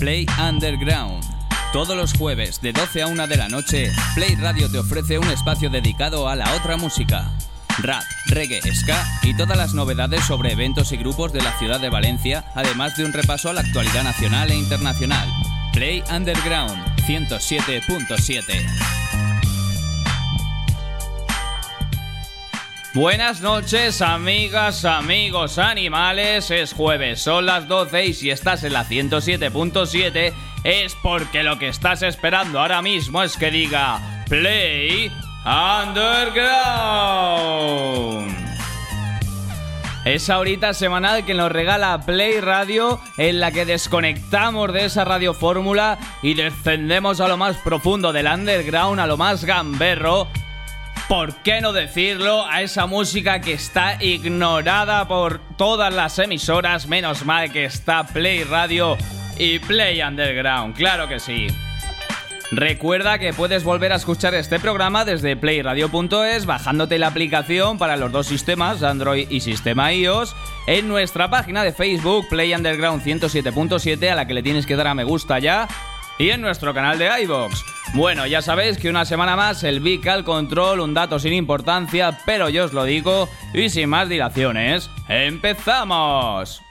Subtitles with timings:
[0.00, 1.22] Play Underground.
[1.74, 5.28] Todos los jueves de 12 a 1 de la noche, Play Radio te ofrece un
[5.28, 7.30] espacio dedicado a la otra música.
[7.78, 11.90] Rap, reggae, ska y todas las novedades sobre eventos y grupos de la ciudad de
[11.90, 15.28] Valencia, además de un repaso a la actualidad nacional e internacional.
[15.74, 18.99] Play Underground 107.7.
[22.92, 26.50] Buenas noches, amigas, amigos, animales.
[26.50, 30.32] Es jueves, son las 12 y si estás en la 107.7
[30.64, 35.08] es porque lo que estás esperando ahora mismo es que diga Play
[35.44, 36.50] Underground.
[40.04, 45.32] Esa horita semanal que nos regala Play Radio en la que desconectamos de esa radio
[45.32, 50.26] fórmula y descendemos a lo más profundo del underground, a lo más gamberro
[51.10, 52.46] ¿por qué no decirlo?
[52.46, 58.44] A esa música que está ignorada por todas las emisoras, menos mal que está Play
[58.44, 58.96] Radio
[59.36, 61.48] y Play Underground, claro que sí.
[62.52, 68.12] Recuerda que puedes volver a escuchar este programa desde playradio.es bajándote la aplicación para los
[68.12, 70.36] dos sistemas, Android y sistema iOS,
[70.68, 74.86] en nuestra página de Facebook Play Underground 107.7 a la que le tienes que dar
[74.86, 75.66] a me gusta ya
[76.20, 77.64] y en nuestro canal de iVoox.
[77.94, 82.20] Bueno, ya sabéis que una semana más el Big al control, un dato sin importancia,
[82.26, 86.62] pero yo os lo digo y sin más dilaciones, ¡empezamos!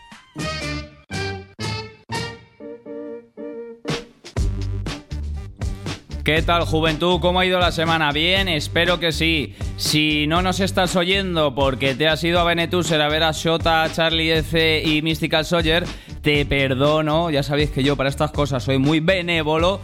[6.30, 7.20] ¿Qué tal juventud?
[7.20, 8.12] ¿Cómo ha ido la semana?
[8.12, 9.56] Bien, espero que sí.
[9.78, 13.92] Si no nos estás oyendo porque te has ido a Benetuser a ver a Shota,
[13.92, 15.86] Charlie F y Mystical Soldier,
[16.22, 17.32] te perdono.
[17.32, 19.80] Ya sabéis que yo para estas cosas soy muy benévolo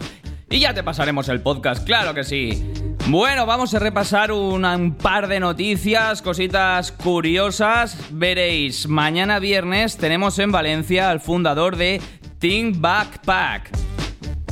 [0.48, 2.64] y ya te pasaremos el podcast, claro que sí.
[3.08, 7.98] Bueno, vamos a repasar un par de noticias, cositas curiosas.
[8.12, 12.00] Veréis, mañana viernes tenemos en Valencia al fundador de
[12.38, 13.85] Think Backpack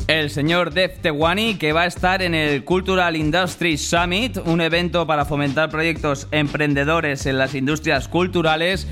[0.07, 5.07] el señor Dev Tewani, que va a estar en el Cultural Industry Summit, un evento
[5.07, 8.87] para fomentar proyectos emprendedores en las industrias culturales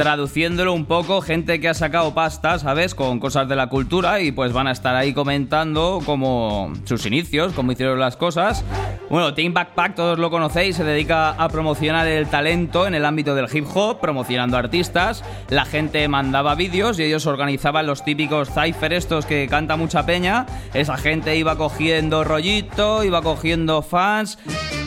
[0.00, 2.94] traduciéndolo un poco, gente que ha sacado pasta, ¿sabes?
[2.94, 7.52] Con cosas de la cultura y pues van a estar ahí comentando como sus inicios,
[7.52, 8.64] cómo hicieron las cosas.
[9.10, 13.34] Bueno, Team Backpack, todos lo conocéis, se dedica a promocionar el talento en el ámbito
[13.34, 15.22] del hip hop, promocionando artistas.
[15.50, 20.46] La gente mandaba vídeos y ellos organizaban los típicos cypher estos que canta mucha peña.
[20.72, 24.38] Esa gente iba cogiendo rollito, iba cogiendo fans.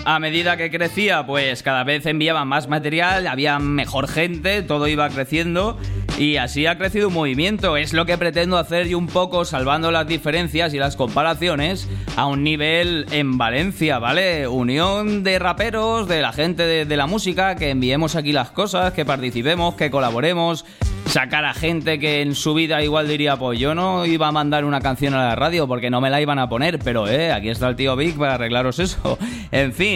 [0.05, 5.07] A medida que crecía, pues cada vez enviaban más material, había mejor gente, todo iba
[5.09, 5.79] creciendo
[6.17, 7.77] y así ha crecido un movimiento.
[7.77, 11.87] Es lo que pretendo hacer yo un poco salvando las diferencias y las comparaciones
[12.17, 14.47] a un nivel en Valencia, ¿vale?
[14.47, 19.05] Unión de raperos, de la gente de, la música, que enviemos aquí las cosas, que
[19.05, 20.65] participemos, que colaboremos
[21.05, 24.65] sacar a gente que en su vida igual diría, pues yo no iba a mandar
[24.65, 27.49] una canción a la radio porque no me la iban a poner, pero eh, aquí
[27.49, 29.17] está el tío Vic para arreglaros eso.
[29.51, 29.92] En fin,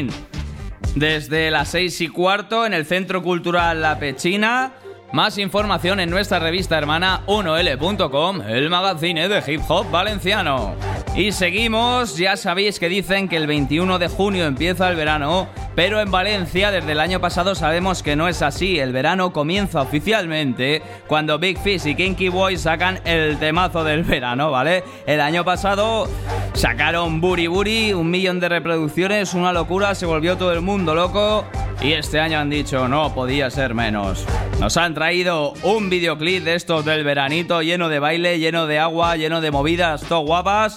[0.95, 4.73] desde las seis y cuarto en el Centro Cultural La Pechina.
[5.13, 10.75] Más información en nuestra revista hermana 1L.com, el magazine de hip hop valenciano.
[11.15, 15.47] Y seguimos, ya sabéis que dicen que el 21 de junio empieza el verano,
[15.77, 18.79] pero en Valencia desde el año pasado sabemos que no es así.
[18.79, 24.49] El verano comienza oficialmente cuando Big Fish y Kinky Boy sacan el temazo del verano,
[24.49, 24.83] ¿vale?
[25.05, 26.09] El año pasado
[26.53, 31.45] sacaron Buri Buri, un millón de reproducciones, una locura, se volvió todo el mundo loco.
[31.79, 34.25] Y este año han dicho, no podía ser menos.
[34.59, 39.15] Nos han traído un videoclip de estos del veranito lleno de baile, lleno de agua,
[39.15, 40.73] lleno de movidas, todo guapas.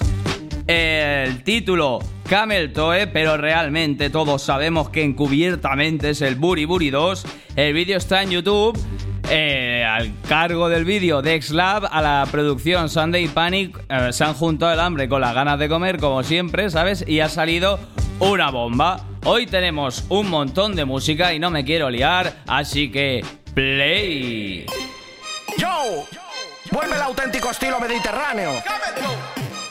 [0.67, 7.25] El título Camel Toe, pero realmente todos sabemos que encubiertamente es el Buri Buri 2.
[7.57, 8.79] El vídeo está en YouTube.
[9.29, 14.33] Eh, al cargo del vídeo de X-Lab, a la producción Sunday Panic, eh, se han
[14.33, 17.03] juntado el hambre con las ganas de comer, como siempre, ¿sabes?
[17.05, 17.77] Y ha salido
[18.19, 19.05] una bomba.
[19.25, 24.65] Hoy tenemos un montón de música y no me quiero liar, así que play.
[25.57, 26.05] Yo,
[26.71, 28.51] vuelve el auténtico estilo mediterráneo.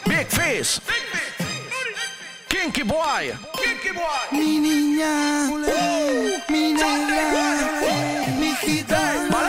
[0.04, 0.78] Big Fish.
[2.50, 3.32] Kinky Boy.
[4.32, 5.48] Mi niña,
[6.48, 7.46] mi negra,
[8.38, 9.39] mi gitana,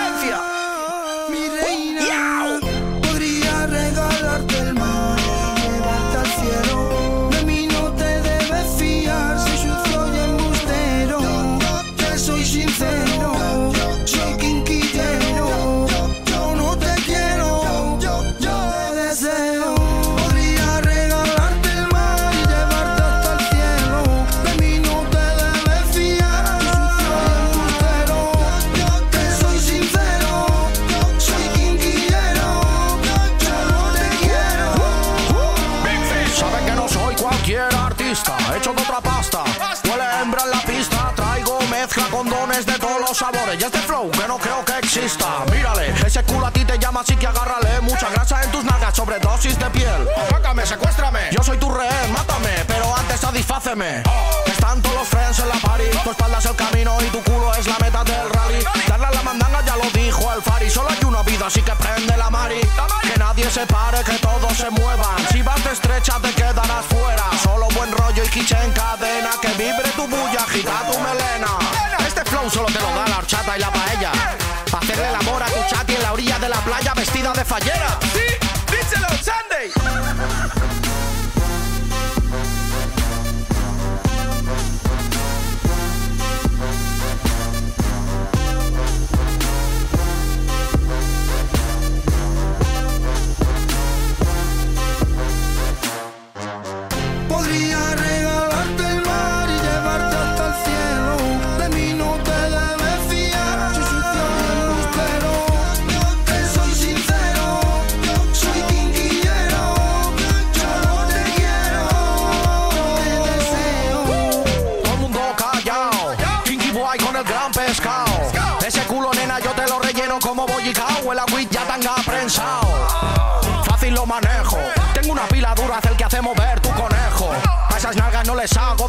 [43.61, 45.45] Y este flow que no creo que exista.
[45.51, 47.79] Mírale, ese culo a ti te llama, así que agárrale.
[47.81, 50.07] Mucha grasa en tus nalgas, sobredosis de piel.
[50.17, 51.29] Atrácame, secuéstrame.
[51.31, 54.01] Yo soy tu rehén, mátame, pero antes satisfáceme.
[54.47, 55.83] Están todos los friends en la party.
[56.03, 58.65] Tu espalda es el camino y tu culo es la meta del rally.
[58.87, 60.67] Darle a la mandanga ya lo dijo el Fari.
[60.67, 62.61] Solo hay una vida, así que prende la mari.
[63.03, 65.27] Que nadie se pare, que todos se muevan.
[65.31, 67.25] Si vas de estrecha, te quedarás fuera.
[67.43, 69.29] Solo buen rollo y quiche en cadena.
[69.39, 71.70] Que vibre tu bulla, agita tu melena.
[72.49, 74.11] Solo te lo da la horchata y la paella.
[74.69, 77.45] Pa' hacerle el amor a tu chati en la orilla de la playa vestida de
[77.45, 77.97] fallera.
[78.13, 78.35] Sí,
[78.69, 80.80] díselo, Sunday.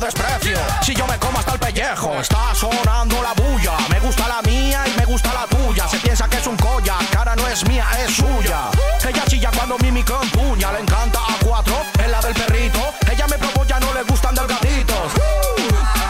[0.03, 0.59] Desprecio.
[0.83, 3.73] Si yo me como hasta el pellejo, está sonando la bulla.
[3.89, 5.89] Me gusta la mía y me gusta la tuya.
[5.89, 8.71] Se piensa que es un colla, cara no es mía, es suya.
[9.09, 12.81] Ella chilla cuando mímico empuña, le encanta a cuatro, es la del perrito.
[13.11, 15.13] Ella me probó, ya no le gustan delgaditos.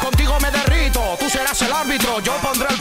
[0.03, 2.79] Contigo me derrito, tú serás el árbitro, yo pondré el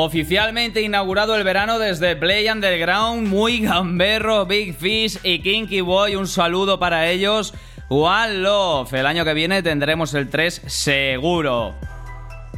[0.00, 6.28] Oficialmente inaugurado el verano desde Play Underground, muy gamberro, Big Fish y Kinky Boy, un
[6.28, 7.52] saludo para ellos.
[7.88, 11.74] One Love, el año que viene tendremos el 3 seguro.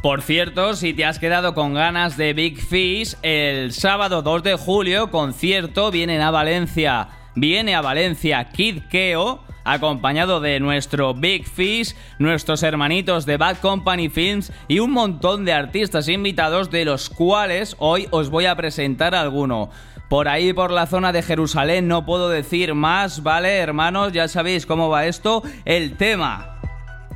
[0.03, 4.53] Por cierto, si te has quedado con ganas de Big Fish, el sábado 2 de
[4.53, 7.07] julio, concierto, vienen a Valencia.
[7.33, 14.09] Viene a Valencia Kid Keo, acompañado de nuestro Big Fish, nuestros hermanitos de Bad Company
[14.09, 19.15] Films y un montón de artistas invitados, de los cuales hoy os voy a presentar
[19.15, 19.69] alguno.
[20.09, 24.11] Por ahí, por la zona de Jerusalén, no puedo decir más, ¿vale, hermanos?
[24.11, 25.41] Ya sabéis cómo va esto.
[25.63, 26.50] El tema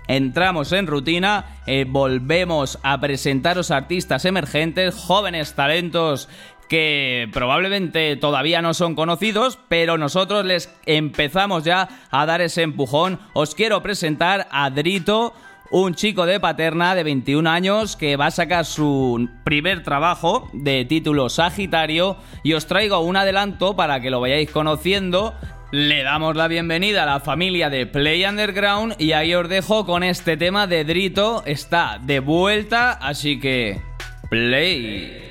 [0.07, 6.29] entramos en rutina, eh, volvemos a presentaros artistas emergentes, jóvenes talentos
[6.69, 13.19] que probablemente todavía no son conocidos, pero nosotros les empezamos ya a dar ese empujón.
[13.33, 15.33] Os quiero presentar a Drito,
[15.71, 20.85] un chico de Paterna de 21 años que va a sacar su primer trabajo de
[20.85, 25.33] título Sagitario y os traigo un adelanto para que lo vayáis conociendo.
[25.72, 30.03] Le damos la bienvenida a la familia de Play Underground y ahí os dejo con
[30.03, 31.43] este tema de Drito.
[31.45, 33.81] Está de vuelta, así que...
[34.29, 35.22] Play.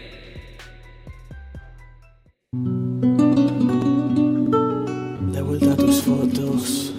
[5.33, 6.95] De vuelta a tus fotos.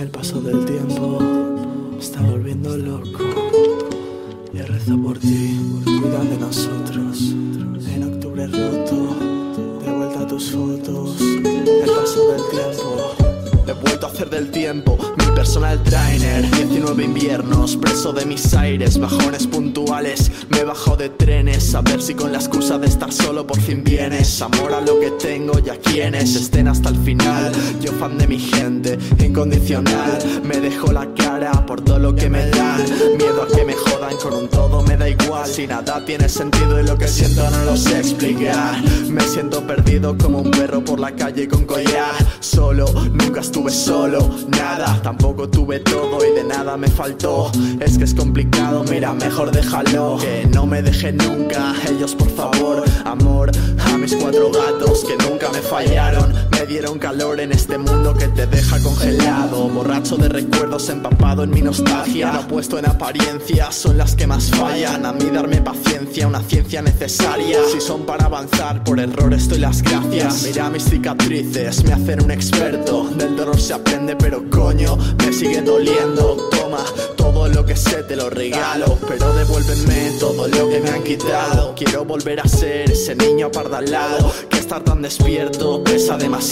[0.00, 1.20] El paso del tiempo
[2.00, 3.24] está volviendo loco.
[4.52, 7.20] Y rezo por ti, cuida de nosotros.
[7.94, 9.16] En octubre roto,
[9.84, 10.83] de vuelta a tus fotos
[13.66, 16.48] He vuelto a hacer del tiempo mi personal trainer.
[16.48, 22.00] 19 inviernos, preso de mis aires Bajones puntuales, me he bajado de trenes A ver
[22.00, 24.40] si con la excusa de estar solo por fin vienes.
[24.42, 27.52] Amor a lo que tengo y a quienes estén hasta el final.
[27.80, 31.23] Yo fan de mi gente, incondicional Me dejo la cara
[31.66, 32.84] por todo lo que me dan
[33.18, 35.46] Miedo a que me jodan con un todo me da igual.
[35.46, 38.80] Si nada tiene sentido y lo que siento no lo sé explicar.
[39.08, 42.14] Me siento perdido como un perro por la calle con collar.
[42.38, 45.00] Solo, nunca estuve solo, nada.
[45.02, 47.50] Tampoco tuve todo y de nada me faltó.
[47.80, 50.18] Es que es complicado, mira, mejor déjalo.
[50.20, 55.50] Que no me dejen nunca, ellos por favor Amor a mis cuatro gatos que nunca
[55.50, 59.68] me fallaron Me dieron calor en este mundo que te deja congelado.
[59.68, 62.32] Borracho de recuerdos, empapado en mi nostalgia.
[62.32, 65.04] No puesto en apariencia, son las que más fallan.
[65.04, 67.58] A mí darme paciencia, una ciencia necesaria.
[67.72, 70.44] Si son para avanzar, por error estoy las gracias.
[70.44, 73.08] Mira mis cicatrices, me hacen un experto.
[73.16, 76.48] Del dolor se aprende, pero coño, me sigue doliendo.
[76.50, 76.84] Toma
[77.16, 78.98] todo lo que sé, te lo regalo.
[79.08, 81.74] Pero devuélveme todo lo que me han quitado.
[81.74, 86.43] Quiero volver a ser ese niño apardalado Que estar tan despierto pesa demasiado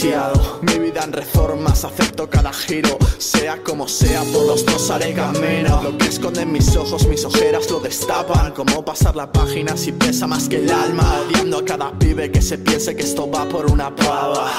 [0.62, 5.82] Mi vida en reformas, acepto cada giro Sea como sea, por los dos haré camino.
[5.82, 10.26] Lo que esconden mis ojos, mis ojeras lo destapan Como pasar la página si pesa
[10.26, 13.70] más que el alma Odiando a cada pibe que se piense que esto va por
[13.70, 14.50] una pava.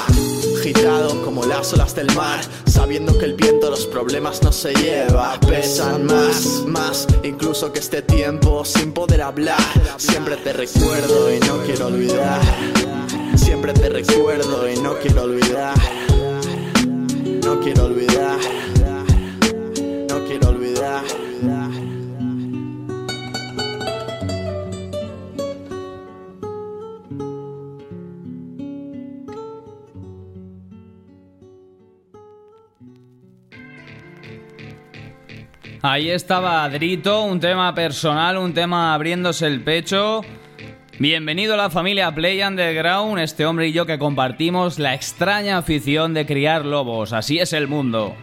[0.59, 5.39] Agitado como las olas del mar Sabiendo que el viento los problemas no se lleva.
[5.47, 9.57] Pesan más, más Incluso que este tiempo sin poder hablar.
[9.97, 12.82] Siempre te recuerdo y no quiero olvidar
[13.43, 15.75] Siempre te recuerdo y no quiero olvidar.
[17.43, 18.39] No quiero olvidar.
[20.09, 21.03] No quiero olvidar.
[35.85, 40.21] Ahí estaba Drito, un tema personal, un tema abriéndose el pecho.
[40.99, 46.13] Bienvenido a la familia Play Underground, este hombre y yo que compartimos la extraña afición
[46.13, 47.13] de criar lobos.
[47.13, 48.15] Así es el mundo.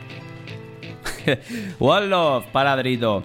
[1.80, 3.24] One love para Drito.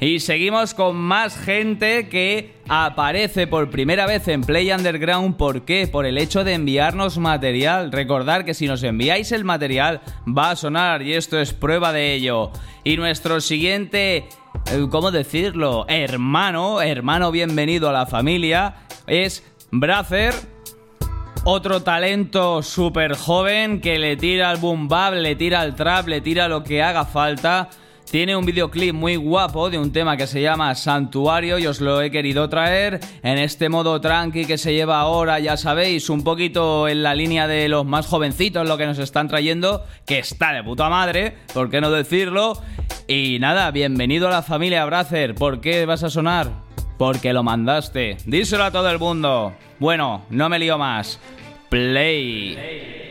[0.00, 5.36] Y seguimos con más gente que aparece por primera vez en Play Underground.
[5.36, 5.86] ¿Por qué?
[5.86, 7.92] Por el hecho de enviarnos material.
[7.92, 12.14] Recordar que si nos enviáis el material va a sonar y esto es prueba de
[12.14, 12.50] ello.
[12.82, 14.24] Y nuestro siguiente,
[14.90, 15.84] ¿cómo decirlo?
[15.88, 18.74] Hermano, hermano bienvenido a la familia,
[19.06, 20.34] es Bracer.
[21.44, 26.48] Otro talento súper joven que le tira al boom le tira al trap, le tira
[26.48, 27.70] lo que haga falta.
[28.10, 32.02] Tiene un videoclip muy guapo de un tema que se llama Santuario y os lo
[32.02, 36.88] he querido traer en este modo tranqui que se lleva ahora, ya sabéis, un poquito
[36.88, 40.64] en la línea de los más jovencitos lo que nos están trayendo, que está de
[40.64, 42.60] puta madre, ¿por qué no decirlo?
[43.12, 46.48] Y nada, bienvenido a la familia Bracer, ¿por qué vas a sonar?
[46.96, 49.52] Porque lo mandaste, díselo a todo el mundo.
[49.80, 51.18] Bueno, no me lío más.
[51.68, 52.54] Play.
[52.54, 53.09] Can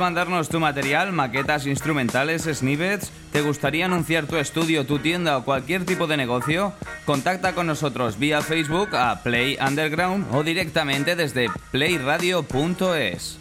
[0.00, 3.12] mandarnos tu material, maquetas, instrumentales, snippets?
[3.32, 6.72] ¿Te gustaría anunciar tu estudio, tu tienda o cualquier tipo de negocio?
[7.04, 13.39] Contacta con nosotros vía Facebook a Play Underground o directamente desde playradio.es.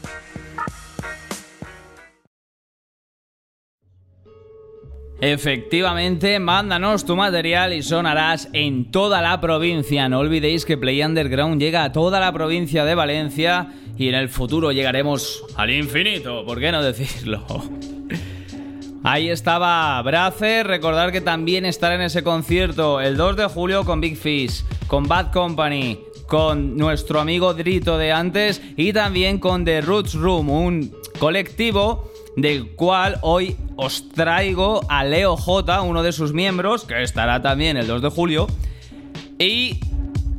[5.22, 10.08] Efectivamente, mándanos tu material y sonarás en toda la provincia.
[10.08, 14.30] No olvidéis que Play Underground llega a toda la provincia de Valencia y en el
[14.30, 17.46] futuro llegaremos al infinito, ¿por qué no decirlo?
[19.04, 24.00] Ahí estaba Bracer, recordar que también estará en ese concierto el 2 de julio con
[24.00, 29.82] Big Fish, con Bad Company, con nuestro amigo Drito de antes y también con The
[29.82, 32.09] Roots Room, un colectivo
[32.41, 37.78] del cual hoy os traigo a Leo J, uno de sus miembros, que estará también
[37.78, 38.47] el 2 de julio,
[39.38, 39.80] y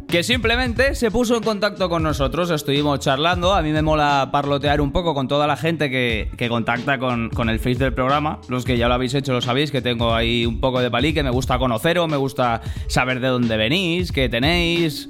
[0.08, 4.80] que simplemente se puso en contacto con nosotros, estuvimos charlando, a mí me mola parlotear
[4.80, 8.40] un poco con toda la gente que, que contacta con, con, el face del programa,
[8.48, 11.12] los que ya lo habéis hecho lo sabéis, que tengo ahí un poco de palí,
[11.14, 15.08] que me gusta conoceros, me gusta saber de dónde venís, qué tenéis,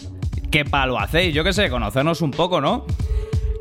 [0.50, 2.84] qué palo hacéis, yo qué sé, conocernos un poco, ¿no?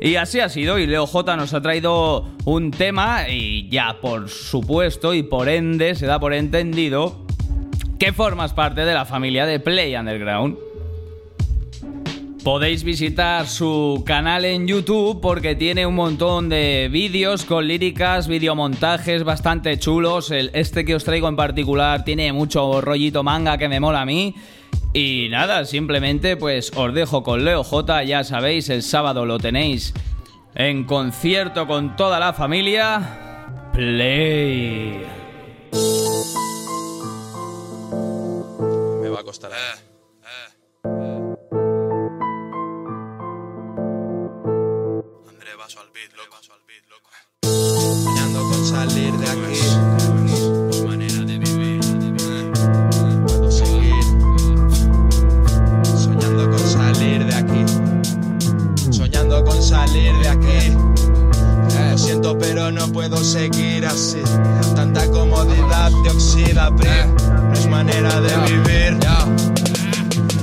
[0.00, 4.30] Y así ha sido, y Leo J nos ha traído un tema, y ya por
[4.30, 7.26] supuesto y por ende se da por entendido
[7.98, 10.56] que formas parte de la familia de Play Underground.
[12.42, 19.24] Podéis visitar su canal en YouTube porque tiene un montón de vídeos con líricas, videomontajes
[19.24, 20.30] bastante chulos.
[20.30, 24.06] El, este que os traigo en particular tiene mucho rollito manga que me mola a
[24.06, 24.34] mí.
[24.92, 29.94] Y nada, simplemente pues os dejo con Leo J, ya sabéis, el sábado lo tenéis
[30.54, 33.70] en concierto con toda la familia.
[33.72, 35.06] Play.
[39.00, 39.52] Me va a costar.
[39.52, 39.90] Eh.
[47.42, 50.49] Soñando con salir de aquí.
[60.50, 60.76] Aquí.
[61.90, 64.22] Lo siento, pero no puedo seguir así.
[64.74, 67.06] Tanta comodidad te oxida, pero
[67.42, 68.98] no es manera de vivir.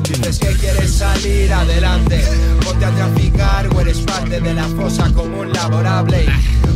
[0.04, 2.24] Dices que quieres salir adelante,
[2.65, 6.26] ponte a traficar o eres parte de la fosa común laborable.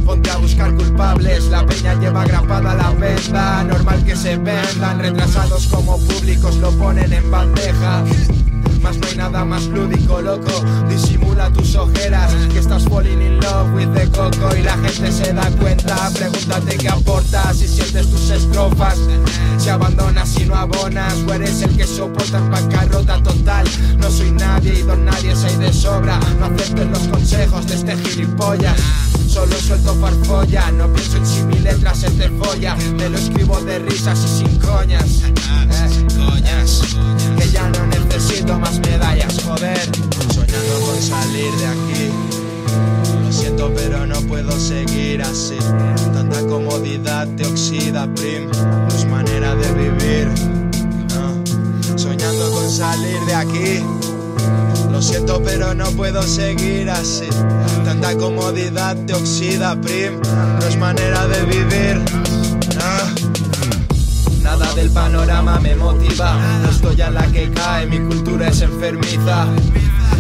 [0.06, 3.64] Ponte a buscar culpables, la peña lleva agrapada la venda.
[3.64, 8.04] Normal que se vendan, retrasados como públicos lo ponen en bandeja.
[8.82, 10.52] Más no hay nada más lúdico, loco.
[10.90, 15.34] Disimula tus ojeras, que estás falling in love with the coco y la gente se
[15.34, 16.10] da cuenta.
[16.14, 18.98] Pregúntate qué aportas si sientes tus estrofas.
[19.58, 23.68] Si abandonas y no abonas, o eres el que soporta en bancarrota total.
[23.98, 26.20] No soy nadie y don nadie hay de sobra.
[26.40, 29.11] No aceptes los consejos de este gilipollas.
[29.32, 32.76] Solo suelto farfolla, no pienso en si mi letra se te folla.
[32.76, 35.22] Me lo escribo de risas y sin coñas.
[35.24, 36.82] Eh, coñas.
[37.38, 39.90] Que ya no necesito más medallas, joder.
[40.34, 42.12] Soñando con salir de aquí.
[43.24, 45.58] Lo siento, pero no puedo seguir así.
[46.14, 48.52] Tanta comodidad te oxida, prim.
[48.52, 50.28] No es manera de vivir.
[51.16, 51.98] No.
[51.98, 54.11] Soñando con salir de aquí.
[54.92, 57.30] Lo siento, pero no puedo seguir así.
[57.86, 60.20] Tanta comodidad te oxida, prim.
[60.60, 62.02] No es manera de vivir.
[62.76, 64.44] No.
[64.44, 66.36] Nada del panorama me motiva.
[66.62, 69.48] No estoy a la que cae, mi cultura es enfermiza.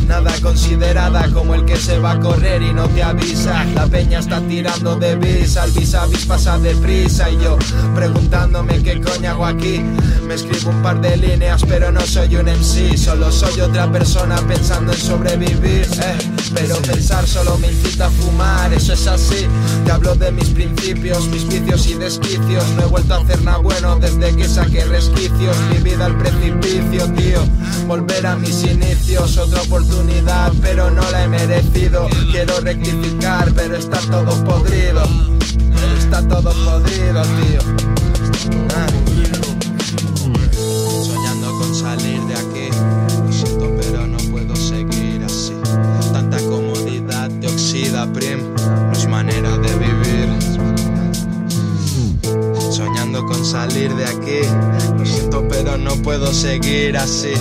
[0.08, 3.64] Nada considerada como el que se va a correr y no te avisa.
[3.76, 7.30] La peña está tirando de bis, al vis a vis pasa deprisa.
[7.30, 7.58] Y yo
[7.96, 9.82] preguntándome qué coño hago aquí.
[10.28, 12.98] Me escribo un par de líneas, pero no soy un MC.
[12.98, 15.88] Solo soy otra persona pensando en sobrevivir.
[16.02, 19.48] Eh, pero pensar solo me incita a fumar, eso es así.
[19.86, 22.66] Te hablo de mis principios, mis vicios y desquicios.
[22.76, 25.58] No he vuelto a hacer nada bueno desde que saqué resquicios.
[25.72, 27.40] Mi vida al precipicio, tío.
[27.88, 32.08] Volver a mis inicios, otra oportunidad, pero no la he merecido.
[32.32, 35.04] Quiero rectificar, pero está todo podrido.
[35.98, 37.62] Está todo podrido, tío.
[56.34, 57.34] Seguir así.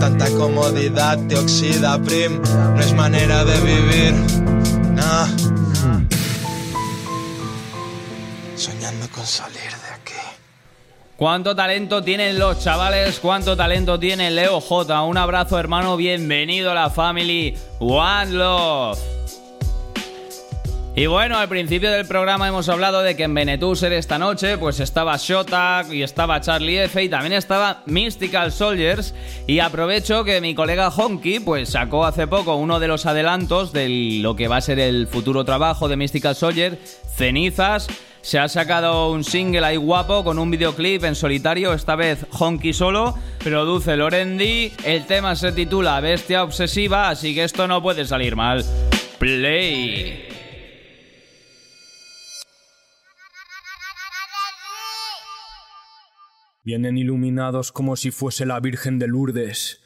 [0.00, 2.40] Tanta comodidad te oxida, prim.
[2.42, 4.12] No es manera de vivir.
[4.92, 5.26] No.
[8.56, 10.14] Soñando con salir de aquí.
[11.16, 13.18] ¿Cuánto talento tienen los chavales?
[13.20, 15.02] ¿Cuánto talento tiene Leo J?
[15.02, 19.17] Un abrazo hermano, bienvenido a la family One Love.
[20.98, 24.80] Y bueno, al principio del programa hemos hablado de que en Benetuser esta noche pues
[24.80, 29.14] estaba Shotak y estaba Charlie F y también estaba Mystical Soldiers
[29.46, 34.18] y aprovecho que mi colega Honky pues sacó hace poco uno de los adelantos de
[34.20, 36.80] lo que va a ser el futuro trabajo de Mystical Soldier,
[37.14, 37.86] Cenizas.
[38.20, 42.72] Se ha sacado un single ahí guapo con un videoclip en solitario, esta vez Honky
[42.72, 48.34] solo, produce Lorendi, el tema se titula Bestia Obsesiva, así que esto no puede salir
[48.34, 48.64] mal.
[49.20, 50.27] Play.
[56.68, 59.80] Vienen iluminados como si fuese la Virgen de Lourdes.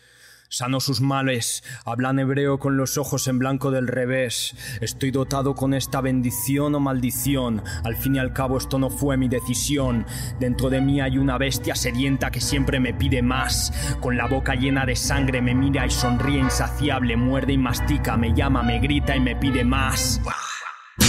[0.48, 4.56] Sano sus males, hablan hebreo con los ojos en blanco del revés.
[4.80, 7.62] Estoy dotado con esta bendición o maldición.
[7.84, 10.06] Al fin y al cabo esto no fue mi decisión.
[10.40, 13.72] Dentro de mí hay una bestia sedienta que siempre me pide más.
[14.00, 18.34] Con la boca llena de sangre me mira y sonríe insaciable, muerde y mastica, me
[18.34, 20.20] llama, me grita y me pide más.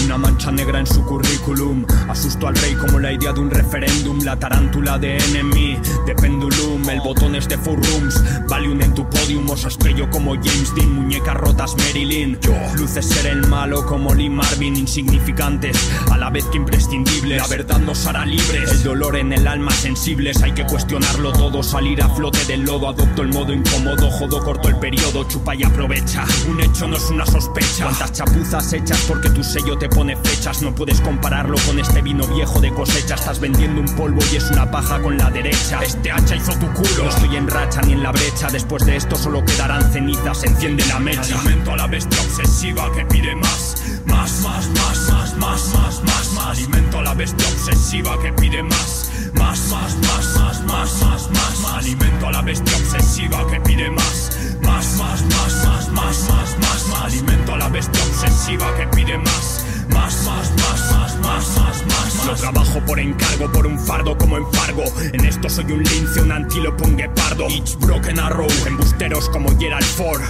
[0.05, 1.85] Una mancha negra en su currículum.
[2.07, 4.17] Asusto al rey como la idea de un referéndum.
[4.23, 6.89] La tarántula de enemy De pendulum.
[6.89, 8.47] El botón es de full rooms.
[8.47, 10.89] Valium en tu podium Os estrello como James Dean.
[10.89, 12.39] Muñecas rotas Marilyn.
[12.39, 12.53] Yo.
[12.75, 14.77] Luces ser el malo como Lee Marvin.
[14.77, 15.77] Insignificantes
[16.09, 17.41] A la vez que imprescindibles.
[17.41, 18.71] La verdad nos hará libres.
[18.71, 20.41] El dolor en el alma sensibles.
[20.43, 21.61] Hay que cuestionarlo todo.
[21.61, 22.87] Salir a flote del lodo.
[22.87, 24.09] Adopto el modo incómodo.
[24.11, 25.25] Jodo corto el periodo.
[25.25, 26.23] Chupa y aprovecha.
[26.49, 27.83] Un hecho no es una sospecha.
[27.83, 32.27] Cuántas chapuzas hechas porque tu sello te pone fechas, no puedes compararlo con este vino
[32.27, 33.15] viejo de cosecha.
[33.15, 35.79] Estás vendiendo un polvo y es una paja con la derecha.
[35.81, 37.03] Este hacha hizo tu culo.
[37.03, 38.47] No estoy en racha ni en la brecha.
[38.51, 40.43] Después de esto solo quedarán cenizas.
[40.43, 41.39] Enciende la mecha.
[41.39, 43.75] Alimento a la bestia obsesiva que pide más.
[44.05, 46.47] Más, más, más, más, más, más, más.
[46.57, 49.11] Alimento a la bestia obsesiva que pide más.
[49.33, 51.73] Más, más, más, más, más, más, más.
[51.75, 53.89] Alimento a la bestia obsesiva que pide.
[53.89, 57.03] Más, más, más, más, más, más, más, más.
[57.03, 59.62] Alimento a la bestia obsesiva que pide más.
[59.89, 64.83] Más, más, más, más, Yo trabajo por encargo, por un fardo como en Fargo.
[65.11, 67.47] En esto soy un lince, un antílope, un guepardo.
[67.49, 70.21] Each broken arrow, embusteros como Gerald Ford.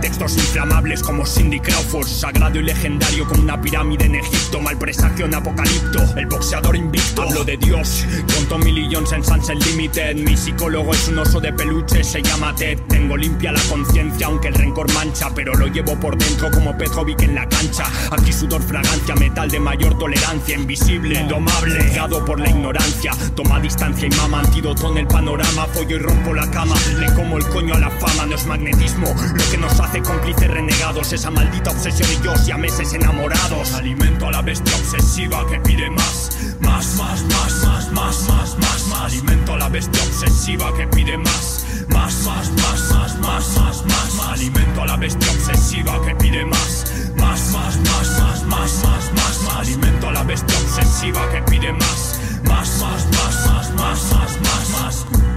[0.00, 2.06] Textos inflamables como Cindy Crawford.
[2.06, 4.60] Sagrado y legendario como una pirámide en Egipto.
[4.60, 6.00] Mal presagio en Apocalipto.
[6.16, 7.22] El boxeador invicto.
[7.22, 8.04] Hablo de Dios.
[8.34, 10.16] Conto millions en Sunset Limited.
[10.16, 12.78] Mi psicólogo es un oso de peluche, se llama Ted.
[12.88, 15.30] Tengo limpia la conciencia, aunque el rencor mancha.
[15.34, 17.84] Pero lo llevo por dentro como Petrovic en la cancha.
[18.10, 20.27] Aquí sudor fragancia, metal de mayor tolerancia.
[20.28, 23.12] Invisible, domable, cegado por la ignorancia.
[23.34, 25.66] Toma distancia y mama, antídoto en el panorama.
[25.72, 26.74] Follo y rompo la cama.
[26.98, 29.06] Le como el coño a la fama, no es magnetismo.
[29.06, 31.12] Lo que nos hace cómplices renegados.
[31.14, 33.72] Esa maldita obsesión y yo y a meses enamorados.
[33.72, 36.30] Alimento a la bestia obsesiva que pide más.
[36.60, 39.02] Más, más, más, más, más, más, más, más.
[39.04, 41.64] Alimento a la bestia obsesiva que pide más.
[41.88, 44.28] Más, más, más, más, más, más, más, más.
[44.32, 46.84] Alimento a la bestia obsesiva que pide más.
[47.16, 49.56] Más, más, más, más, más, más, más, más.
[49.56, 52.20] Alimento a la bestia obsesiva que pide más.
[52.44, 55.27] Más, más, más, más, más, más, más, más.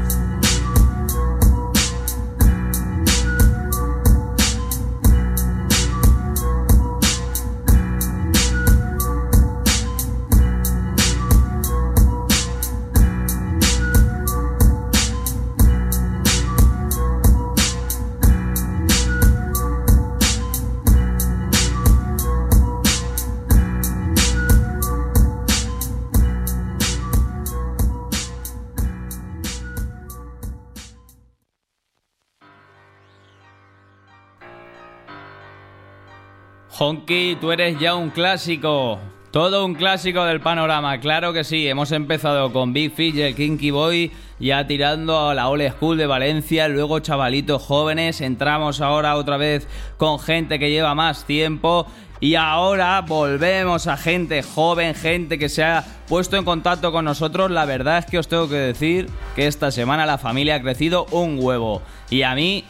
[37.39, 38.99] Tú eres ya un clásico.
[39.31, 41.65] Todo un clásico del panorama, claro que sí.
[41.65, 45.97] Hemos empezado con Big Fish y el Kinky Boy, ya tirando a la Old School
[45.97, 48.19] de Valencia, luego chavalitos jóvenes.
[48.19, 51.87] Entramos ahora otra vez con gente que lleva más tiempo.
[52.19, 57.49] Y ahora volvemos a gente joven, gente que se ha puesto en contacto con nosotros.
[57.51, 61.05] La verdad es que os tengo que decir que esta semana la familia ha crecido
[61.11, 61.81] un huevo.
[62.09, 62.65] Y a mí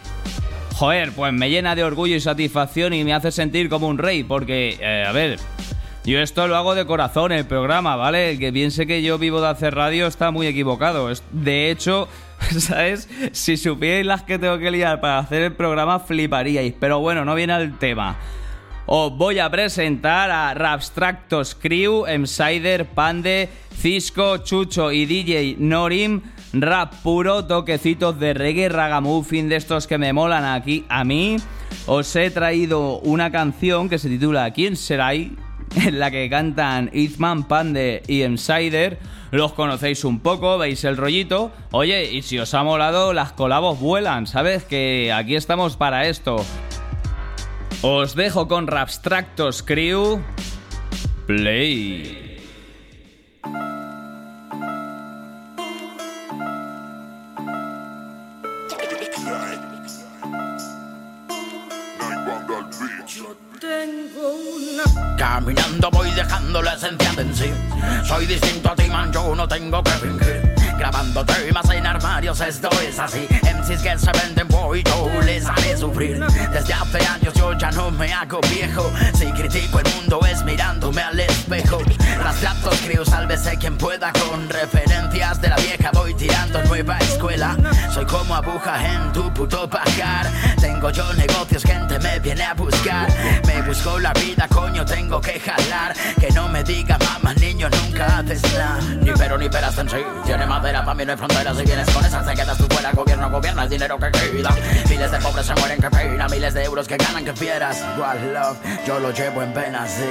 [0.82, 4.24] joder, pues me llena de orgullo y satisfacción y me hace sentir como un rey,
[4.24, 5.38] porque, eh, a ver,
[6.06, 8.40] yo esto lo hago de corazón, el programa, ¿vale?
[8.40, 11.08] Que piense que yo vivo de hacer radio está muy equivocado.
[11.34, 12.08] De hecho,
[12.58, 13.08] ¿sabes?
[13.32, 16.74] Si supierais las que tengo que liar para hacer el programa, fliparíais.
[16.80, 18.18] Pero bueno, no viene al tema.
[18.88, 26.24] Os voy a presentar a Rabstractos Crew, Emsider, Pande, Cisco, Chucho y DJ Norim.
[26.54, 31.38] Rap puro, toquecitos de reggae, ragamuffin de estos que me molan aquí a mí.
[31.86, 35.14] Os he traído una canción que se titula ¿Quién será?
[35.76, 39.00] en la que cantan Eatman, Pande y Emsider.
[39.32, 41.52] Los conocéis un poco, veis el rollito.
[41.72, 44.66] Oye, y si os ha molado, las colabos vuelan, ¿sabes?
[44.66, 46.44] Que aquí estamos para esto.
[47.82, 50.22] Os dejo con Rabstractos Crew.
[51.26, 52.31] Play.
[65.22, 67.52] Caminando voy dejando la esencia de en sí.
[68.08, 70.51] Soy distinto a ti, man, yo no tengo que fingir.
[70.82, 73.28] Grabando temas en armarios, esto es así.
[73.44, 76.20] MCs que se venden, voy, yo les haré sufrir.
[76.52, 78.92] Desde hace años yo ya no me hago viejo.
[79.14, 81.78] Si critico el mundo es mirándome al espejo.
[82.18, 84.12] Rastratos crew, sálvese quien pueda.
[84.12, 87.56] Con referencias de la vieja voy tirando nueva escuela.
[87.94, 90.32] Soy como aguja en tu puto pajar.
[90.60, 93.08] Tengo yo negocios, gente me viene a buscar.
[93.46, 95.94] Me busco la vida, coño, tengo que jalar.
[96.20, 98.80] Que no me diga mamá, niño, nunca haces nada.
[99.00, 99.98] Ni pero ni peras en sí.
[100.26, 100.48] Tiene
[100.80, 101.58] para mí no hay fronteras.
[101.58, 102.92] Si vienes con esas, te quedas tú fuera.
[102.92, 104.56] Gobierno, gobierna el dinero que queda.
[104.90, 106.28] Miles de pobres se mueren, que pena.
[106.28, 107.84] Miles de euros que ganan, que fieras.
[107.96, 110.10] Igual love, yo lo llevo en pena, sí.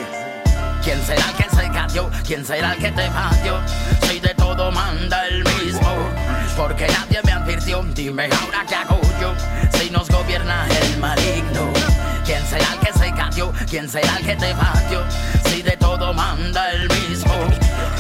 [0.82, 2.10] ¿Quién será el que se cayó?
[2.26, 3.58] ¿Quién será el que te falló?
[4.02, 5.94] Si de todo manda el mismo
[6.56, 9.34] Porque nadie me advirtió Dime ahora qué hago yo
[9.78, 11.70] Si nos gobierna el maligno
[12.24, 13.52] ¿Quién será el que se cayó?
[13.68, 15.04] ¿Quién será el que te falló?
[15.50, 17.34] Si de todo manda el mismo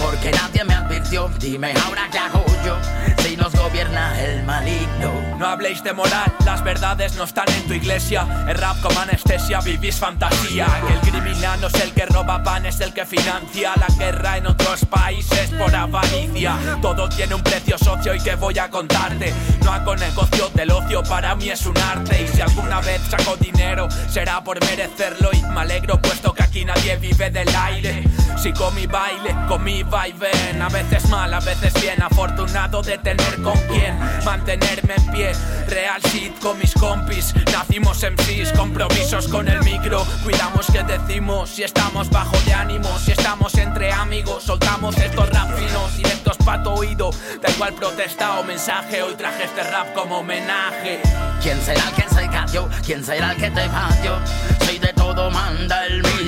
[0.02, 2.76] Porque nadie me advirtió Dime ahora qué hago yo
[3.22, 7.74] Si nos gobierna el maligno No habléis de moral, las verdades no están en tu
[7.74, 8.26] iglesia.
[8.48, 10.66] El rap como anestesia, vivís fantasía.
[10.86, 14.36] Que el criminal no es el que roba pan, es el que financia la guerra
[14.36, 16.56] en otros países por avaricia.
[16.82, 19.32] Todo tiene un precio socio y que voy a contarte.
[19.64, 22.22] No hago negocio del ocio, para mí es un arte.
[22.22, 25.30] Y si alguna vez saco dinero, será por merecerlo.
[25.32, 28.04] Y me alegro puesto que aquí nadie vive del aire.
[28.36, 32.02] Si con mi baile, con mi a veces mal, a veces bien.
[32.02, 35.32] Afortunado de tener con quien mantenerme en pie.
[35.66, 40.04] Real shit con mis compis, nacimos MCs, compromisos con el micro.
[40.22, 45.56] Cuidamos que decimos si estamos bajo de ánimo, si estamos entre amigos, soltamos estos rap
[45.56, 47.10] finos, directos pa' tu oído.
[47.42, 51.00] Da igual protesta o mensaje, hoy traje este rap como homenaje.
[51.42, 52.68] ¿Quién será el que se cayó?
[52.84, 54.18] ¿Quién será el que te falló?
[54.66, 56.19] Si de todo manda el mismo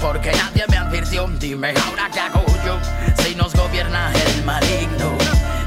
[0.00, 2.78] Porque nadie me advirtió Dime ahora qué hago yo
[3.22, 5.16] Si nos gobierna el maligno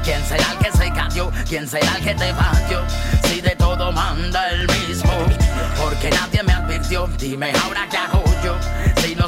[0.02, 1.30] ¿Quién será el que se cayó?
[1.48, 2.82] ¿Quién será el que te falló?
[3.24, 5.12] Si de todo manda el mismo
[5.82, 8.29] Porque nadie me advirtió Dime ahora qué hago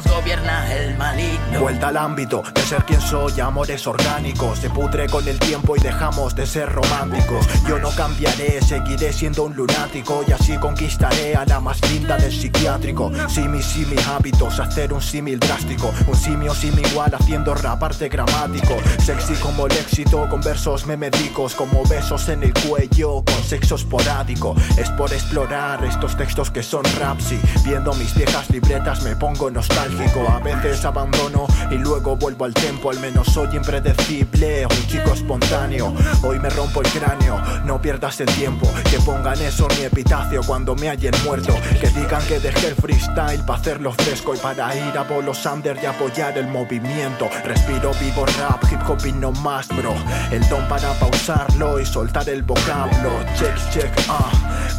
[0.09, 4.59] gobierna el maligno Vuelta al ámbito de ser quien soy, amores orgánicos.
[4.59, 7.47] Se pudre con el tiempo y dejamos de ser románticos.
[7.67, 12.31] Yo no cambiaré, seguiré siendo un lunático y así conquistaré a la más linda del
[12.31, 13.11] psiquiátrico.
[13.29, 15.93] Simi, simi hábitos, hacer un símil drástico.
[16.07, 18.77] Un simio sim igual haciendo rap arte gramático.
[19.03, 24.55] Sexy como el éxito, con versos memedicos, como besos en el cuello, con sexo esporádico.
[24.77, 29.49] Es por explorar estos textos que son raps y viendo mis viejas libretas me pongo
[29.49, 29.92] nostálgico.
[29.93, 32.89] A veces abandono y luego vuelvo al tempo.
[32.89, 35.93] Al menos soy impredecible, un chico espontáneo.
[36.23, 38.67] Hoy me rompo el cráneo, no pierdas el tiempo.
[38.89, 41.53] Que pongan eso en mi epitafio cuando me hayan muerto.
[41.79, 45.77] Que digan que dejé el freestyle para hacerlo fresco y para ir a bolos under
[45.81, 47.29] y apoyar el movimiento.
[47.45, 49.93] Respiro vivo rap, hip hop y no más, bro.
[50.31, 53.11] El don para pausarlo y soltar el vocablo.
[53.37, 54.31] Check, check, ah.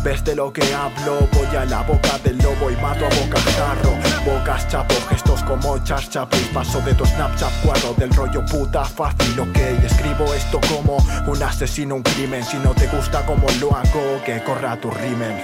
[0.02, 1.26] ¿Ves de lo que hablo?
[1.32, 3.92] Voy a la boca del lobo y mato a bocajarro.
[4.24, 6.46] Bocas chapo, gestos como Charles Chaplin.
[6.52, 9.56] Paso de tu Snapchat cuadro del rollo puta fácil, ok.
[9.84, 12.44] Escribo esto como un asesino, un crimen.
[12.44, 15.36] Si no te gusta como lo hago, que corra tu rimen.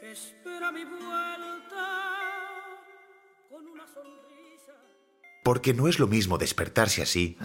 [0.00, 1.86] que espera mi vuelta
[3.50, 4.72] con una sonrisa.
[5.44, 7.36] Porque no es lo mismo despertarse así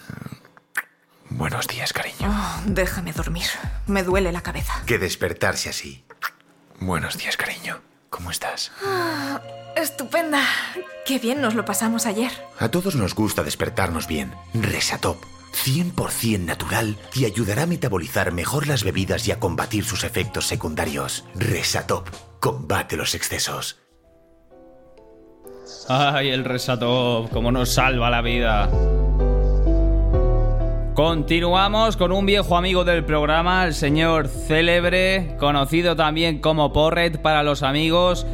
[1.29, 2.29] Buenos días, cariño.
[2.29, 3.47] Oh, déjame dormir.
[3.87, 4.73] Me duele la cabeza.
[4.85, 6.05] que despertarse así.
[6.79, 7.81] Buenos días, cariño.
[8.15, 8.71] ¿Cómo estás?
[8.81, 9.41] Ah,
[9.75, 10.41] estupenda.
[11.05, 12.31] Qué bien nos lo pasamos ayer.
[12.57, 14.33] A todos nos gusta despertarnos bien.
[14.53, 20.47] Resatop, 100% natural, te ayudará a metabolizar mejor las bebidas y a combatir sus efectos
[20.47, 21.25] secundarios.
[21.35, 22.07] Resatop,
[22.39, 23.81] combate los excesos.
[25.89, 28.69] Ay, el Resatop, cómo nos salva la vida.
[30.95, 37.43] Continuamos con un viejo amigo del programa, el señor Célebre, conocido también como Porret para
[37.43, 38.25] los amigos,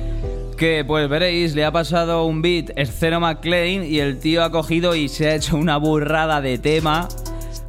[0.59, 4.93] que pues veréis, le ha pasado un beat Esceno McLean y el tío ha cogido
[4.93, 7.09] y se ha hecho una burrada de tema,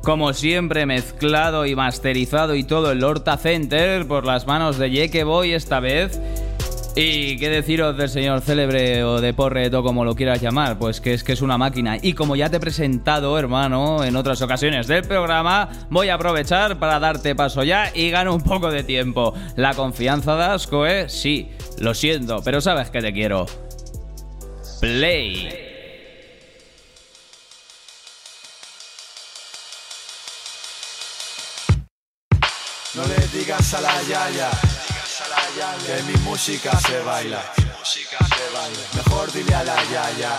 [0.02, 5.24] como siempre mezclado y masterizado y todo el Horta Center por las manos de Yeke
[5.24, 6.20] Boy esta vez.
[6.94, 11.00] Y qué deciros del señor célebre o de Porret o como lo quieras llamar, pues
[11.00, 11.96] que es que es una máquina.
[12.00, 16.78] Y como ya te he presentado, hermano, en otras ocasiones del programa, voy a aprovechar
[16.78, 19.32] para darte paso ya y gano un poco de tiempo.
[19.56, 21.08] La confianza de Asco, ¿eh?
[21.08, 23.46] Sí, lo siento, pero sabes que te quiero.
[24.80, 25.48] Play.
[32.94, 34.50] No le digas a la yaya
[35.86, 37.40] que mi música se baila.
[38.94, 40.38] Mejor dile a la yaya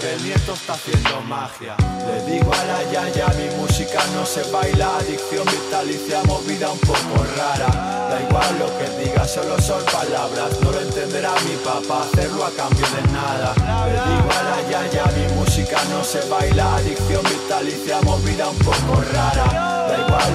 [0.00, 1.76] que el nieto está haciendo magia.
[2.06, 7.24] Le digo a la yaya, mi música no se baila, adicción vitalicia, movida un poco
[7.36, 7.68] rara.
[8.10, 12.50] Da igual lo que diga, solo son palabras, no lo entenderá mi papá, hacerlo a
[12.50, 13.54] cambio de nada.
[13.86, 19.02] Le digo a la yaya, mi música no se baila, adicción vitalicia, movida un poco
[19.12, 19.63] rara.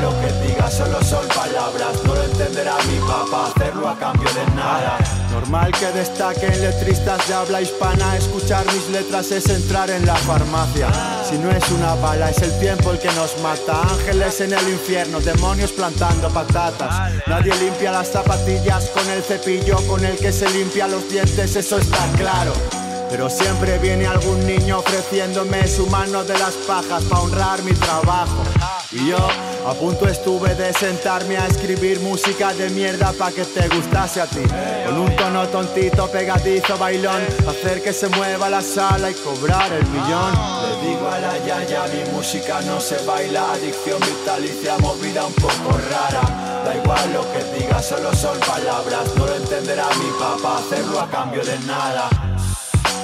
[0.01, 4.45] Lo que diga, solo son palabras, no lo entenderá mi papá, hacerlo a cambio de
[4.55, 4.97] nada.
[5.31, 10.89] Normal que destaquen letristas de habla hispana, escuchar mis letras es entrar en la farmacia.
[11.27, 13.81] Si no es una bala, es el tiempo el que nos mata.
[13.81, 17.13] Ángeles en el infierno, demonios plantando patatas.
[17.27, 21.77] Nadie limpia las zapatillas con el cepillo con el que se limpia los dientes, eso
[21.77, 22.53] está claro.
[23.09, 28.43] Pero siempre viene algún niño ofreciéndome su mano de las pajas para honrar mi trabajo.
[28.91, 33.67] Y yo a punto estuve de sentarme a escribir música de mierda pa' que te
[33.67, 34.41] gustase a ti.
[34.83, 39.85] Con un tono tontito, pegadizo, bailón, hacer que se mueva la sala y cobrar el
[39.85, 40.33] millón.
[40.63, 45.77] Le digo a la yaya, mi música no se baila, adicción vitalicia, movida un poco
[45.91, 46.63] rara.
[46.65, 51.07] Da igual lo que diga, solo son palabras, no lo entenderá mi papá, hacerlo a
[51.11, 52.09] cambio de nada.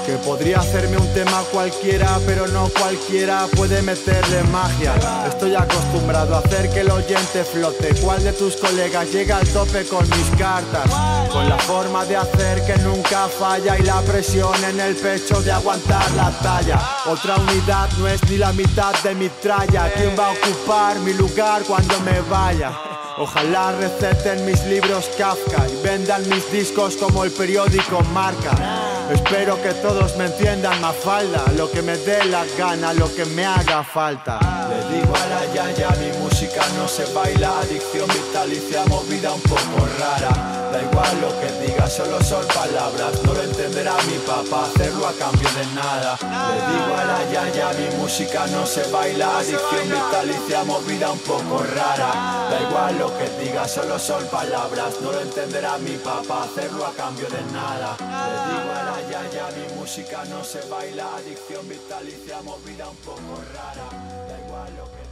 [0.05, 4.93] Que podría hacerme un tema cualquiera, pero no cualquiera puede meterle magia.
[5.27, 7.95] Estoy acostumbrado a hacer que el oyente flote.
[8.03, 10.91] ¿Cuál de tus colegas llega al tope con mis cartas?
[11.31, 15.51] Con la forma de hacer que nunca falla y la presión en el pecho de
[15.51, 16.79] aguantar la talla.
[17.07, 19.91] Otra unidad no es ni la mitad de mi tralla.
[19.95, 22.71] ¿Quién va a ocupar mi lugar cuando me vaya?
[23.17, 28.84] Ojalá receten mis libros Kafka y vendan mis discos como el periódico Marca.
[29.11, 33.45] Espero que todos me entiendan Mafalda, lo que me dé la gana, lo que me
[33.45, 34.39] haga falta.
[34.69, 36.24] Le digo a la mi
[36.55, 40.71] música no se baila, adicción vitalicia, movida un poco rara.
[40.71, 45.13] Da igual lo que diga, solo son palabras, no lo entenderá mi papá, hacerlo a
[45.13, 46.17] cambio de nada.
[46.21, 51.61] Le digo a la yaya, mi música no se baila, adicción vitalicia, movida un poco
[51.61, 52.47] rara.
[52.49, 56.91] Da igual lo que diga, solo son palabras, no lo entenderá mi papá, hacerlo a
[56.93, 57.97] cambio de nada.
[57.99, 63.41] Le digo a la yaya, mi música no se baila, adicción vitalicia, movida un poco
[63.53, 63.87] rara.
[64.27, 65.04] Da igual lo que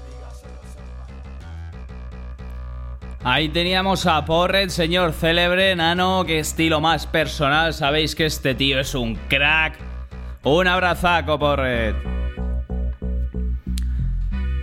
[3.25, 7.73] Ahí teníamos a Porret, señor célebre, nano, qué estilo más personal.
[7.73, 9.79] Sabéis que este tío es un crack.
[10.43, 11.95] Un abrazaco, Porret.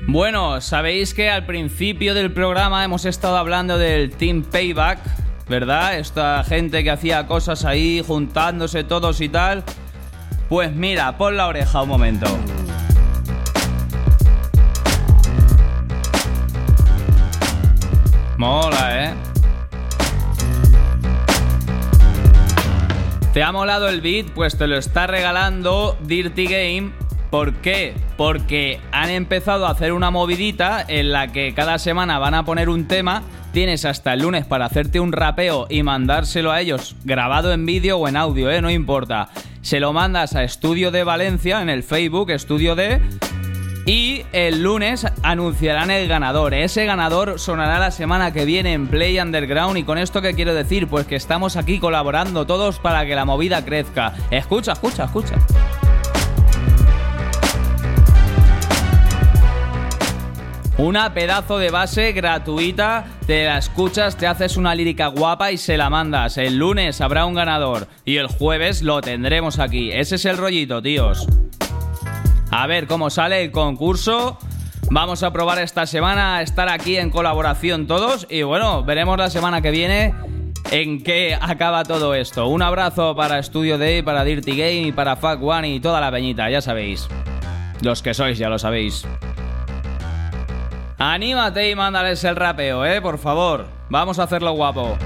[0.07, 4.99] Bueno, sabéis que al principio del programa hemos estado hablando del Team Payback,
[5.49, 5.99] ¿verdad?
[5.99, 9.65] Esta gente que hacía cosas ahí, juntándose todos y tal.
[10.51, 12.27] Pues mira, pon la oreja un momento.
[18.41, 19.15] Mola, ¿eh?
[23.35, 24.31] ¿Te ha molado el beat?
[24.31, 26.93] Pues te lo está regalando Dirty Game.
[27.31, 27.93] ¿Por qué?
[28.17, 32.71] Porque han empezado a hacer una movidita en la que cada semana van a poner
[32.71, 33.25] un tema.
[33.53, 37.99] Tienes hasta el lunes para hacerte un rapeo y mandárselo a ellos grabado en vídeo
[37.99, 38.63] o en audio, ¿eh?
[38.63, 39.29] No importa.
[39.61, 43.03] Se lo mandas a Estudio de Valencia en el Facebook, Estudio de...
[43.91, 46.55] Y el lunes anunciarán el ganador.
[46.55, 49.77] Ese ganador sonará la semana que viene en Play Underground.
[49.79, 50.87] ¿Y con esto qué quiero decir?
[50.87, 54.15] Pues que estamos aquí colaborando todos para que la movida crezca.
[54.31, 55.35] Escucha, escucha, escucha.
[60.79, 65.77] Una pedazo de base gratuita, te la escuchas, te haces una lírica guapa y se
[65.77, 66.39] la mandas.
[66.39, 69.91] El lunes habrá un ganador y el jueves lo tendremos aquí.
[69.91, 71.27] Ese es el rollito, tíos.
[72.51, 74.39] A ver cómo sale el concurso.
[74.91, 79.31] Vamos a probar esta semana a estar aquí en colaboración todos y bueno, veremos la
[79.31, 80.15] semana que viene
[80.73, 82.49] en qué acaba todo esto.
[82.49, 86.11] Un abrazo para Studio Day, para Dirty Game y para Fuck One y toda la
[86.11, 87.09] peñita, ya sabéis.
[87.83, 89.07] Los que sois, ya lo sabéis.
[90.99, 93.67] Anímate y mándales el rapeo, eh, por favor.
[93.89, 94.99] Vamos a hacerlo guapo.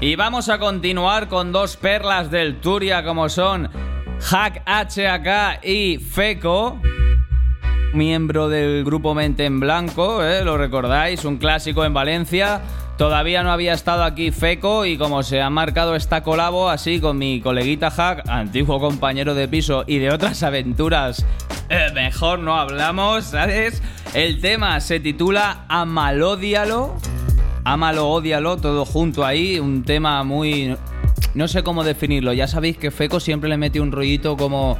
[0.00, 3.70] Y vamos a continuar con dos perlas del Turia como son
[4.22, 6.80] Hack HAK y Feco,
[7.92, 10.44] miembro del grupo Mente en Blanco, ¿eh?
[10.44, 12.60] lo recordáis, un clásico en Valencia.
[12.96, 17.18] Todavía no había estado aquí Feco y como se ha marcado esta colabo así con
[17.18, 21.26] mi coleguita Hack, antiguo compañero de piso y de otras aventuras,
[21.68, 23.82] eh, mejor no hablamos, ¿sabes?
[24.14, 26.96] El tema se titula Amalódialo.
[27.64, 29.58] Amalo, odialo, todo junto ahí.
[29.58, 30.76] Un tema muy.
[31.34, 32.32] No sé cómo definirlo.
[32.32, 34.78] Ya sabéis que Feco siempre le mete un rollito como.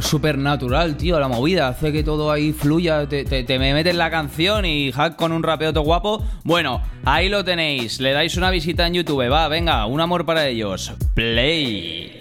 [0.00, 1.68] Supernatural, tío, la movida.
[1.68, 3.08] Hace que todo ahí fluya.
[3.08, 6.24] Te, te, me metes la canción y hack con un rapeo todo guapo.
[6.44, 7.98] Bueno, ahí lo tenéis.
[7.98, 9.30] Le dais una visita en YouTube.
[9.30, 10.92] Va, venga, un amor para ellos.
[11.14, 12.17] Play.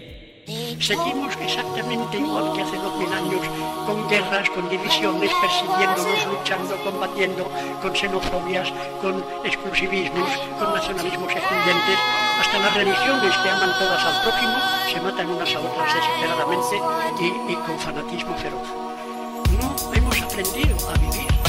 [0.47, 3.41] Seguimos exactamente igual que hace dos mil años,
[3.85, 8.71] con guerras, con divisiones, persiguiéndonos, luchando, combatiendo, con xenofobias,
[9.01, 11.99] con exclusivismos, con nacionalismos excluyentes,
[12.39, 14.55] hasta las religiones que aman todas al prójimo
[14.89, 16.81] se matan unas a otras desesperadamente
[17.19, 18.67] y, y con fanatismo feroz.
[19.59, 21.46] No hemos aprendido a vivir.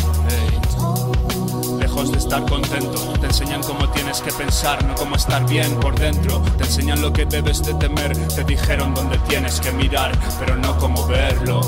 [1.99, 6.41] De estar contento, te enseñan cómo tienes que pensar, no cómo estar bien por dentro.
[6.57, 10.79] Te enseñan lo que debes de temer, te dijeron dónde tienes que mirar, pero no
[10.79, 11.61] cómo verlo.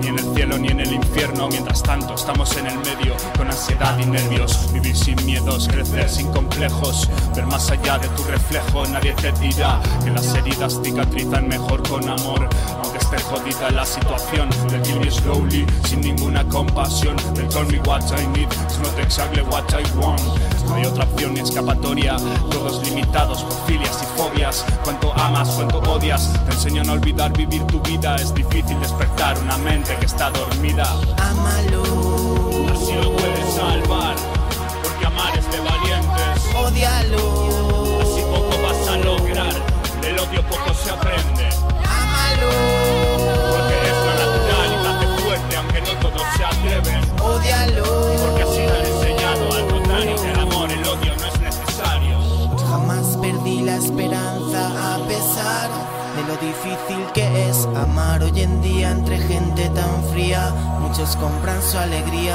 [0.00, 3.46] Ni en el cielo ni en el infierno, mientras tanto estamos en el medio, con
[3.46, 4.72] ansiedad y nervios.
[4.72, 8.84] Vivir sin miedos, crecer sin complejos, ver más allá de tu reflejo.
[8.86, 12.48] Nadie te dirá que las heridas cicatrizan mejor con amor,
[12.82, 14.50] aunque esté jodida la situación.
[14.68, 17.16] De kill me slowly, sin ninguna compasión.
[17.34, 21.40] Del call me what I need, it's not exactly what No hay otra opción ni
[21.40, 22.16] escapatoria,
[22.50, 24.64] todos limitados por filias y fobias.
[24.82, 28.16] Cuanto amas, cuanto odias, te enseñan a olvidar vivir tu vida.
[28.16, 30.84] Es difícil despertar una mente que está dormida.
[31.18, 31.82] Amalo,
[32.74, 34.16] Así lo puedes salvar,
[34.82, 36.54] porque amar es de valientes.
[36.56, 39.54] odialo, Así poco vas a lograr,
[40.02, 41.48] el odio poco se aprende.
[41.84, 42.50] amalo,
[43.52, 47.00] Porque es lo natural y te hace fuerte, aunque no todos se atreven.
[47.20, 47.84] odialo.
[48.26, 48.60] Porque así
[53.76, 55.70] esperanza a pesar
[56.16, 60.50] de lo difícil que es amar hoy en día entre gente tan fría.
[60.80, 62.34] Muchos compran su alegría.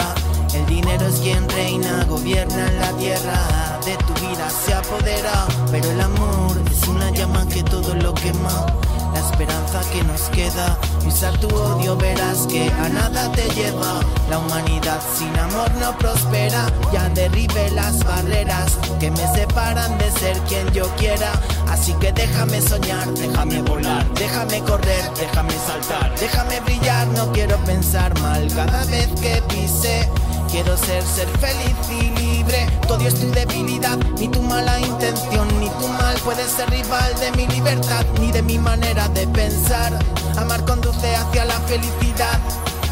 [0.54, 3.80] El dinero es quien reina, gobierna la tierra.
[3.86, 8.66] De tu vida se apodera, pero el amor es una llama que todo lo quema.
[9.14, 14.00] La esperanza que nos queda, usar tu odio verás que a nada te lleva.
[14.30, 20.38] La humanidad sin amor no prospera, ya derribe las barreras que me separan de ser
[20.48, 21.32] quien yo quiera.
[21.70, 28.18] Así que déjame soñar, déjame volar, déjame correr, déjame saltar, déjame brillar, no quiero pensar
[28.20, 30.10] mal cada vez que pise.
[30.50, 32.68] Quiero ser, ser feliz y libre.
[32.88, 37.14] Tu odio es tu debilidad, ni tu mala intención, ni tu mal puede ser rival
[37.20, 39.98] de mi libertad, ni de mi manera de pensar.
[40.38, 42.40] Amar conduce hacia la felicidad,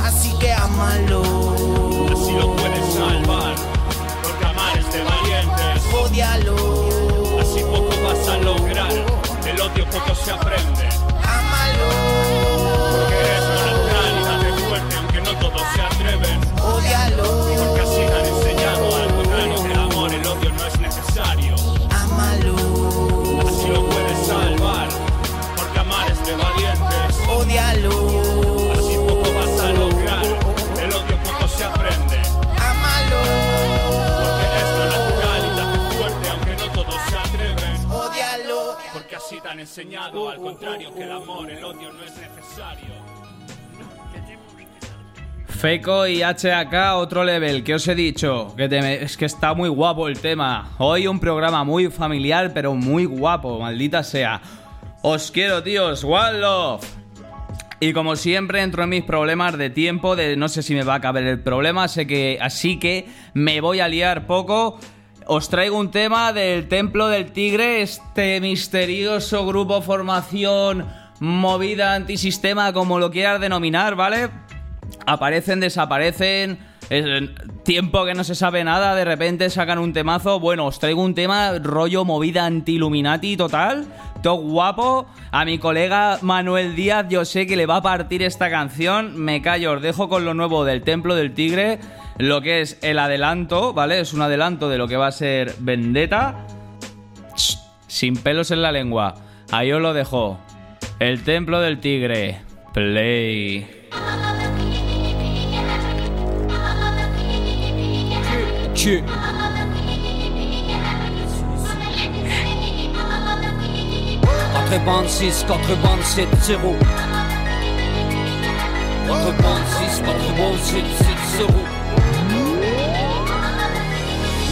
[0.03, 1.21] así que amalo.
[2.13, 3.55] Así lo puedes salvar,
[4.23, 5.83] porque amar es de valientes.
[5.93, 6.55] Odialo,
[7.41, 10.85] Así poco vas a lograr, el odio poco se aprende.
[11.23, 11.89] amalo,
[12.91, 16.39] Porque es lo natural y te hace fuerte, aunque no todos se atreven.
[16.61, 17.48] odialo,
[39.69, 42.89] enseñado, al contrario que el amor, el odio no es necesario.
[45.47, 48.53] Feco y HAK otro level, ¿qué os he dicho?
[48.57, 50.71] Que te- es que está muy guapo el tema.
[50.79, 54.41] Hoy un programa muy familiar, pero muy guapo, maldita sea.
[55.03, 56.83] Os quiero, tíos, one love.
[57.79, 60.95] Y como siempre entro en mis problemas de tiempo, de no sé si me va
[60.95, 64.79] a caber el problema, sé que así que me voy a liar poco.
[65.31, 70.87] Os traigo un tema del Templo del Tigre, este misterioso grupo, formación,
[71.19, 74.31] movida antisistema, como lo quieras denominar, ¿vale?
[75.05, 76.57] Aparecen, desaparecen.
[76.89, 77.05] Es
[77.63, 80.39] tiempo que no se sabe nada, de repente sacan un temazo.
[80.39, 83.85] Bueno, os traigo un tema rollo movida anti-Illuminati total.
[84.23, 85.05] Todo guapo.
[85.29, 89.15] A mi colega Manuel Díaz, yo sé que le va a partir esta canción.
[89.15, 91.77] Me callo, os dejo con lo nuevo del Templo del Tigre.
[92.19, 94.01] Lo que es el adelanto, ¿vale?
[94.01, 96.45] Es un adelanto de lo que va a ser Vendetta.
[97.33, 97.57] Ch,
[97.87, 99.15] Sin pelos en la lengua.
[99.51, 100.37] Ahí os lo dejo.
[100.99, 102.41] El Templo del Tigre.
[102.73, 103.87] Play.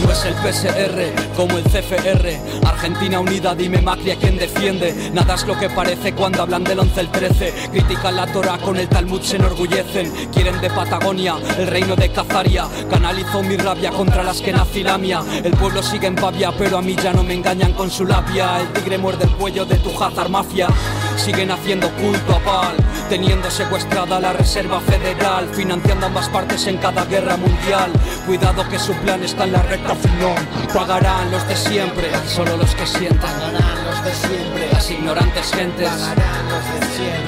[0.02, 2.38] No es el PSR como el CFR.
[2.66, 5.10] Argentina unida, dime Macri a quién defiende.
[5.12, 7.54] Nada es lo que parece cuando hablan del 11 el 13.
[7.72, 10.10] Critican la Torah con el Talmud, se enorgullecen.
[10.32, 12.68] Quieren de Patagonia, el reino de Cazaria.
[12.90, 15.22] Canalizo mi rabia contra las que nací la mía.
[15.42, 18.60] El pueblo sigue en pavia, pero a mí ya no me engañan con su labia.
[18.60, 20.68] El tigre muerde el cuello de tu Hazard Mafia.
[21.18, 22.76] Siguen haciendo culto a Pal,
[23.08, 27.90] teniendo secuestrada la Reserva Federal, financiando ambas partes en cada guerra mundial.
[28.24, 30.48] Cuidado que su plan está en la recta final.
[30.72, 33.77] Pagarán los de siempre, solo los que sientan.
[34.72, 35.88] Las ignorantes gentes.
[35.88, 36.38] Pagarán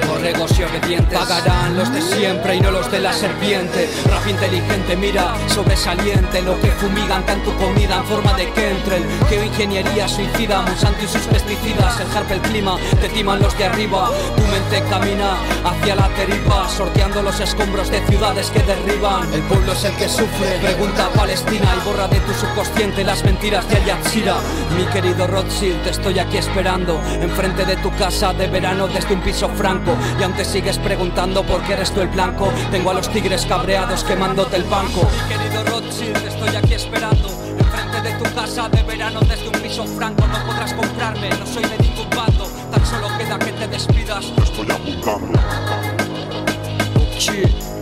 [0.09, 1.19] borregos y obedientes.
[1.19, 3.91] Pagarán los de siempre y no los de la serpiente.
[4.07, 6.43] Rap inteligente, mira, sobresaliente.
[6.43, 9.05] Lo que fumigan tu comida en forma de Kentrel.
[9.29, 12.01] Geoingeniería suicida, Monsanto y sus pesticidas.
[12.01, 14.11] El harp, el clima, te timan los de arriba.
[14.37, 19.33] Tu mente camina hacia la deriva, sorteando los escombros de ciudades que derriban.
[19.33, 23.23] El pueblo es el que sufre, pregunta a Palestina y borra de tu subconsciente las
[23.25, 28.47] mentiras de Al Mi querido Rothschild, te estoy aquí esperando, enfrente de tu casa de
[28.47, 29.97] verano desde un piso franco.
[30.19, 34.05] Y aunque sigues preguntando por qué eres tú el blanco, tengo a los tigres cabreados
[34.05, 35.09] quemándote el banco.
[35.29, 39.61] Mi querido Rothschild, te estoy aquí esperando, enfrente de tu casa de verano desde un
[39.61, 40.25] piso franco.
[40.27, 44.27] No podrás comprarme, no soy de ningún bando, tan solo queda que te despidas.
[44.37, 45.39] Te estoy apuntando.
[46.97, 47.81] Ok.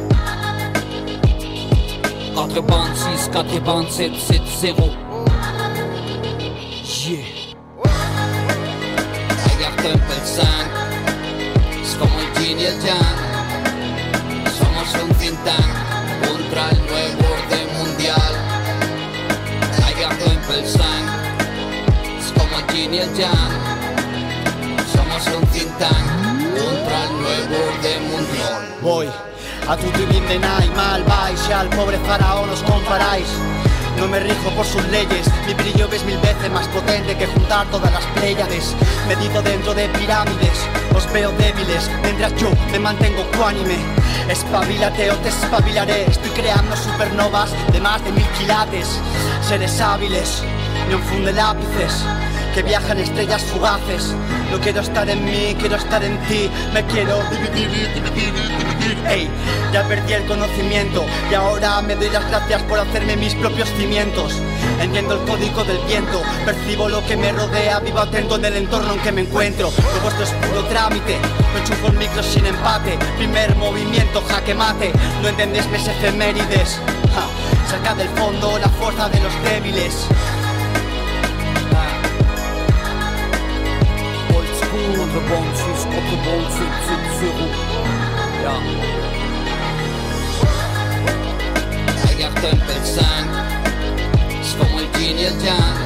[2.36, 5.08] 86, 87, 70.
[7.08, 7.37] Yeah.
[9.82, 10.68] Temple Sang.
[11.82, 13.18] Es como el yin y el yang.
[14.58, 18.32] Somos un think tank contra el nuevo orden mundial.
[19.76, 21.06] Tiger Temple Sang.
[22.18, 23.52] Es como el yin y el yang.
[24.92, 26.06] Somos un think tank
[26.58, 28.76] contra el nuevo orden mundial.
[28.82, 29.08] Voy
[29.68, 33.28] a tu de y mal vais al pobre faraón os comparáis.
[33.98, 37.66] No me rijo por sus leyes, mi brillo ves mil veces más potente que juntar
[37.66, 38.74] todas las pléyades.
[39.08, 40.58] Medido dentro de pirámides,
[40.94, 43.76] os veo débiles, mientras yo me mantengo cuánime.
[44.28, 48.88] Espabilate o te espabilaré, estoy creando supernovas de más de mil quilates.
[49.42, 50.42] Seres hábiles,
[50.90, 52.04] no funde lápices,
[52.58, 54.12] que viajan estrellas fugaces.
[54.50, 57.20] No quiero estar en mí, quiero estar en ti, me quiero.
[59.08, 59.30] Ey,
[59.72, 64.32] ya perdí el conocimiento y ahora me doy las gracias por hacerme mis propios cimientos.
[64.80, 68.92] Entiendo el código del viento, percibo lo que me rodea, vivo atento en el entorno
[68.94, 69.70] en que me encuentro.
[69.94, 71.16] Lo vuestro es puro trámite,
[71.52, 72.98] no enchufo el micro sin empate.
[73.18, 74.92] Primer movimiento, jaque mate,
[75.22, 76.80] no entendéis mis efemérides.
[77.14, 80.08] Ja, saca del fondo la fuerza de los débiles.
[84.88, 87.32] 6, contre bande 7, 7, 0.
[88.42, 88.54] Ja.
[94.40, 95.78] Es como el yin y el yang.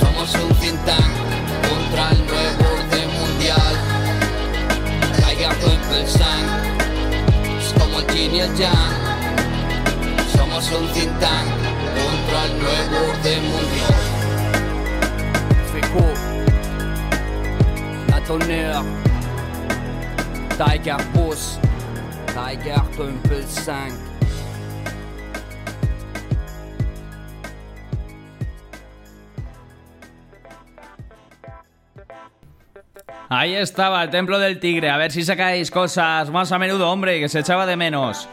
[0.00, 1.12] Somos un think tank
[1.68, 3.74] contra el nuevo orden mundial.
[7.58, 8.94] Es como el yin y el yang.
[10.36, 11.46] Somos un think tank
[11.94, 14.09] contra el nuevo orden mundial.
[18.30, 18.84] Tiger.
[22.28, 24.10] Tiger Temple 5.
[33.28, 34.90] Ahí estaba el templo del tigre.
[34.90, 38.28] A ver si sacáis cosas más a menudo, hombre, que se echaba de menos.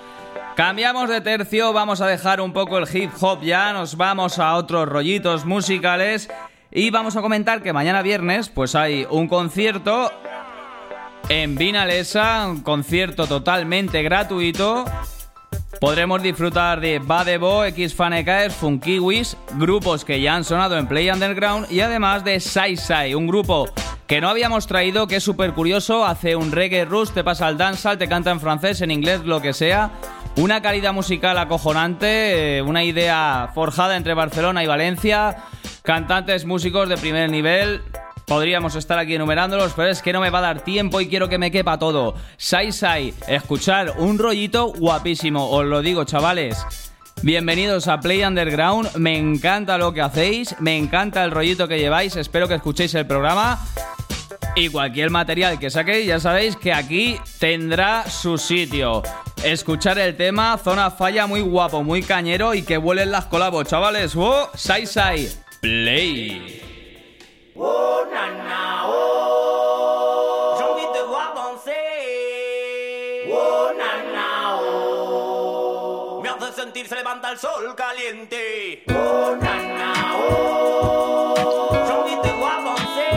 [0.55, 4.55] Cambiamos de tercio, vamos a dejar un poco el hip hop ya, nos vamos a
[4.55, 6.29] otros rollitos musicales
[6.72, 10.11] y vamos a comentar que mañana viernes pues hay un concierto
[11.30, 14.86] en Vinalesa, un concierto totalmente gratuito.
[15.80, 21.72] Podremos disfrutar de Badebo, X Fanekaes, Funkiwis, grupos que ya han sonado en Play Underground
[21.72, 23.70] y además de Sai Sai, un grupo
[24.07, 27.57] que no habíamos traído, que es súper curioso, hace un reggae rush, te pasa al
[27.57, 29.91] dancehall, te canta en francés, en inglés, lo que sea.
[30.38, 35.43] Una calidad musical acojonante, eh, una idea forjada entre Barcelona y Valencia,
[35.88, 37.81] cantantes, músicos de primer nivel.
[38.25, 41.29] Podríamos estar aquí enumerándolos, pero es que no me va a dar tiempo y quiero
[41.29, 42.13] que me quepa todo.
[42.35, 46.61] Sai Sai, escuchar un rollito guapísimo, os lo digo, chavales.
[47.21, 52.17] Bienvenidos a Play Underground, me encanta lo que hacéis, me encanta el rollito que lleváis,
[52.17, 53.57] espero que escuchéis el programa.
[54.57, 59.03] Y cualquier material que saquéis, ya sabéis que aquí tendrá su sitio.
[59.41, 64.17] Escuchar el tema, zona falla muy guapo, muy cañero y que vuelen las colabos, chavales.
[64.17, 64.49] ¡Oh!
[64.53, 65.29] Sai Sai,
[65.61, 66.61] play.
[67.55, 70.55] Oh, nana, oh.
[70.57, 71.73] J'ai envie de te voir danser.
[73.31, 73.71] Oh,
[74.61, 76.23] oh.
[76.23, 78.83] hace sentir se levanta el sol caliente.
[78.89, 81.73] Oh, na, na, oh.
[81.87, 83.09] Chonguito y guaponce.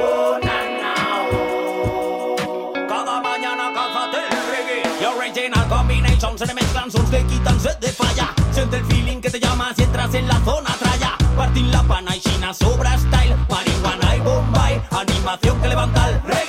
[0.00, 0.94] Oh, na, na,
[1.32, 2.74] oh.
[2.88, 4.82] Cada mañana cázate el reggae.
[5.00, 8.32] Y original combination se le mezclan sons que quitan sed de falla.
[8.52, 9.74] Siente el feeling que te llama
[10.14, 11.16] en la zona traya.
[11.36, 13.36] Partir la pana y china sobra style.
[13.48, 14.82] Marihuana y bombay.
[14.90, 16.43] Animación que levanta el reggae.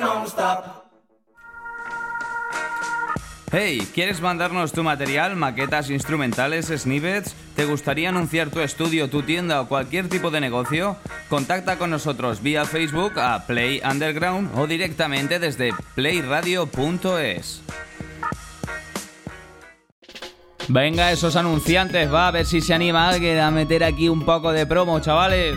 [0.00, 0.80] Non-stop.
[3.52, 7.34] Hey, ¿quieres mandarnos tu material, maquetas, instrumentales, snippets?
[7.56, 10.96] ¿Te gustaría anunciar tu estudio, tu tienda o cualquier tipo de negocio?
[11.28, 17.62] Contacta con nosotros vía Facebook a Play Underground o directamente desde playradio.es.
[20.68, 24.52] Venga, esos anunciantes, va a ver si se anima alguien a meter aquí un poco
[24.52, 25.56] de promo, chavales.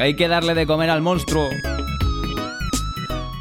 [0.00, 1.48] Hay que darle de comer al monstruo.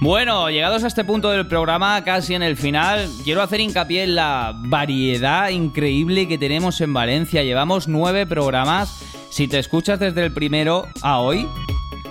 [0.02, 4.16] Bueno, llegados a este punto del programa, casi en el final, quiero hacer hincapié en
[4.16, 7.44] la variedad increíble que tenemos en Valencia.
[7.44, 9.04] Llevamos nueve programas.
[9.30, 11.46] Si te escuchas desde el primero a hoy,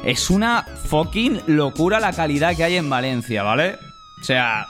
[0.04, 3.78] es una fucking locura la calidad que hay en Valencia, ¿vale?
[4.20, 4.68] O sea,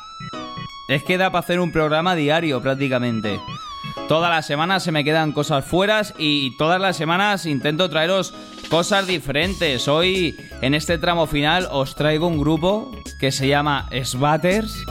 [0.88, 3.40] es que da para hacer un programa diario prácticamente.
[4.06, 8.32] Todas las semanas se me quedan cosas fueras y todas las semanas intento traeros
[8.68, 9.88] cosas diferentes.
[9.88, 12.90] Hoy, en este tramo final, os traigo un grupo
[13.20, 14.84] que se llama Sbatters.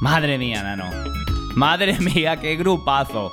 [0.00, 0.90] Madre mía, nano.
[1.54, 3.30] Madre mía, qué grupazo.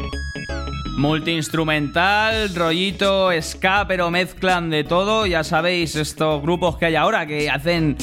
[0.97, 5.25] Multiinstrumental, rollito, ska, pero mezclan de todo.
[5.25, 7.97] Ya sabéis, estos grupos que hay ahora que hacen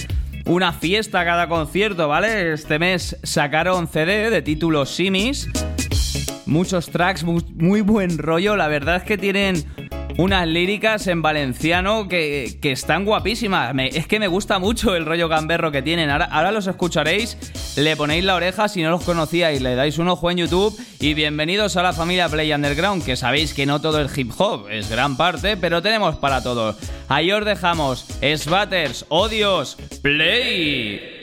[0.46, 2.52] una fiesta cada concierto, ¿vale?
[2.52, 5.48] Este mes sacaron CD de título Simis.
[6.46, 8.56] Muchos tracks, mu- muy buen rollo.
[8.56, 9.64] La verdad es que tienen
[10.18, 13.74] unas líricas en valenciano que, que están guapísimas.
[13.74, 16.10] Me- es que me gusta mucho el rollo gamberro que tienen.
[16.10, 17.36] Ahora, ahora los escucharéis,
[17.76, 21.14] le ponéis la oreja si no los conocíais, le dais un ojo en YouTube y
[21.14, 24.90] bienvenidos a la familia Play Underground, que sabéis que no todo es hip hop, es
[24.90, 26.76] gran parte, pero tenemos para todos.
[27.08, 28.06] Ahí os dejamos,
[28.36, 31.19] Sbatters, odios, Play.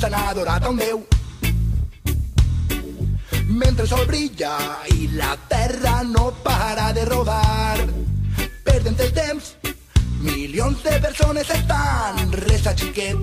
[0.00, 1.00] S'han adorat a un déu.
[3.48, 4.52] Mentre el sol brilla
[4.96, 7.76] i la terra no para de rodar,
[8.64, 9.50] perdent el temps,
[10.22, 12.32] milions de persones estan.
[12.46, 13.18] Resa, xiquet,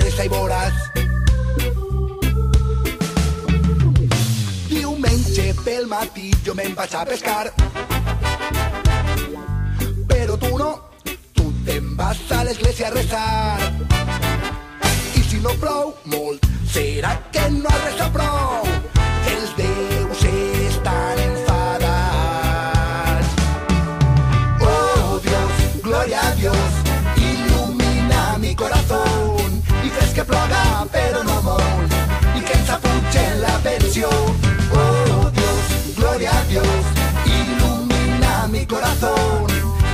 [0.00, 0.82] resa i veuràs.
[4.72, 7.52] Diumenge pel matí jo a pescar,
[10.08, 10.72] però tu no,
[11.34, 13.75] tu te'n vas a l'església a resar.
[15.46, 18.66] No plou molt, serà que no has resat prou.
[19.30, 23.30] Els déus estan enfadats.
[24.66, 26.80] Oh Dios, gloria a Dios,
[27.14, 31.94] ilumina mi corazón y fes que ploga pero no molt
[32.34, 34.08] y que ens apugen la pensió.
[34.10, 35.62] Oh Dios,
[35.96, 36.82] gloria a Dios,
[37.38, 39.46] ilumina mi corazón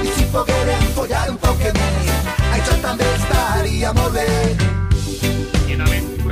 [0.02, 2.08] y si poguérem follar un poc més,
[2.56, 4.81] això també estaria molt bé.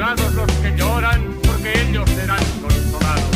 [0.00, 3.30] Bienaventurados los que lloran, porque ellos serán consolados.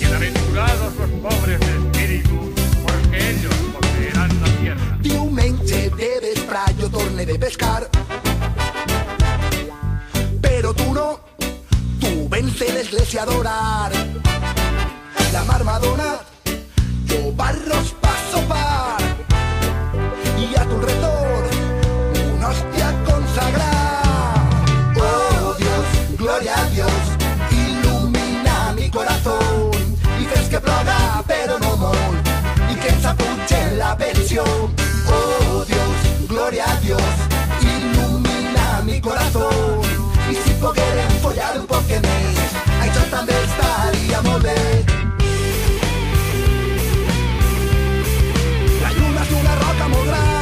[0.00, 4.98] Bienaventurados los pobres de espíritu, porque ellos poseerán la tierra.
[5.02, 7.90] Diumenge de vespre jo torne de pescar.
[10.40, 11.20] Però tu no,
[12.00, 13.92] tu vens de l'església a adorar.
[15.34, 16.24] La mar m'ha donat,
[17.04, 17.92] jo barros
[33.78, 34.42] la pensió.
[34.44, 37.02] Oh Dios, gloria a Dios,
[37.62, 39.80] ilumina mi corazón.
[40.30, 41.66] Y si poguérem follar un
[42.82, 44.84] això també estaria molt bé.
[48.82, 50.38] La lluna és una roca gran.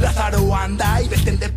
[0.00, 1.48] Lázaro anda i vestem de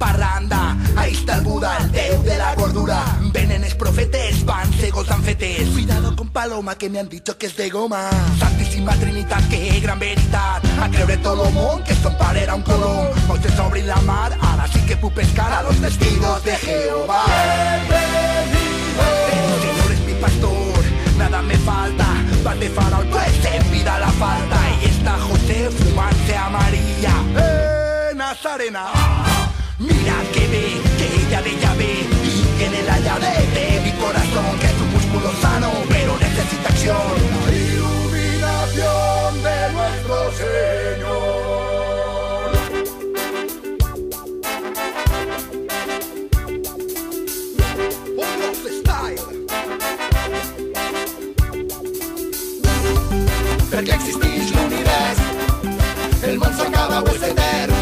[3.75, 5.69] profetes, van cegos dan fetes.
[5.69, 8.09] Cuidado con Paloma, que me han dicho que es de goma.
[8.39, 10.63] Santísima Trinitat, que gran veritat.
[10.81, 13.07] A creure tot el món que son pare era un colom.
[13.27, 17.23] Moisés obri la mar, ara sí que puc pescar a los testigos de Jehová.
[18.97, 20.83] El Señor es mi pastor,
[21.17, 22.07] nada me falta.
[22.43, 24.57] Vas de farol, pues en vida la falta.
[24.81, 27.13] Y está José fumante a María.
[27.37, 28.85] ¡Eh, Nazarena!
[29.79, 31.73] Mira que ve, que ella de ella
[32.57, 36.97] tiene la llave de mi corazón, que es un músculo sano, pero necesita acción.
[37.51, 41.35] Iluminación de nuestro Señor.
[53.75, 55.19] Perquè existeix l'univers,
[56.23, 57.74] el món s'acaba o és.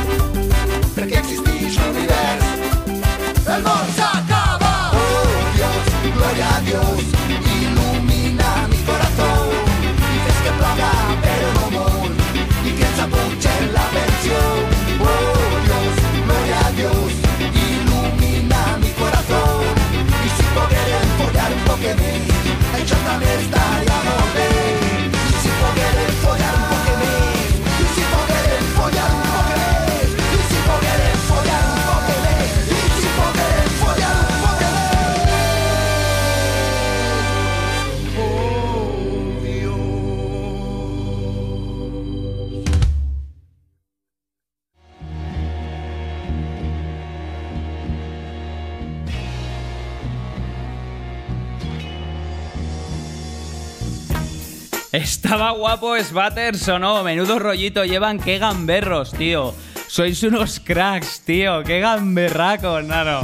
[55.03, 59.53] Estaba guapo Sbatters o no, menudo rollito llevan, qué gamberros, tío.
[59.87, 63.19] Sois unos cracks, tío, qué gamberracos, nano.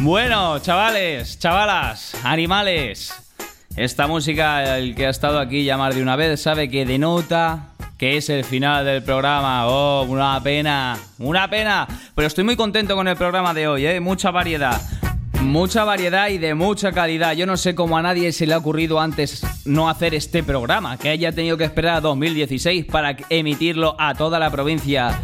[0.00, 3.12] Bueno, chavales, chavalas, animales.
[3.76, 7.68] Esta música, el que ha estado aquí ya más de una vez, sabe que denota
[7.98, 9.68] que es el final del programa.
[9.68, 11.86] Oh, una pena, una pena.
[12.14, 14.00] Pero estoy muy contento con el programa de hoy, ¿eh?
[14.00, 14.80] Mucha variedad.
[15.42, 17.34] Mucha variedad y de mucha calidad.
[17.34, 20.96] Yo no sé cómo a nadie se le ha ocurrido antes no hacer este programa,
[20.96, 25.20] que haya tenido que esperar a 2016 para emitirlo a toda la provincia.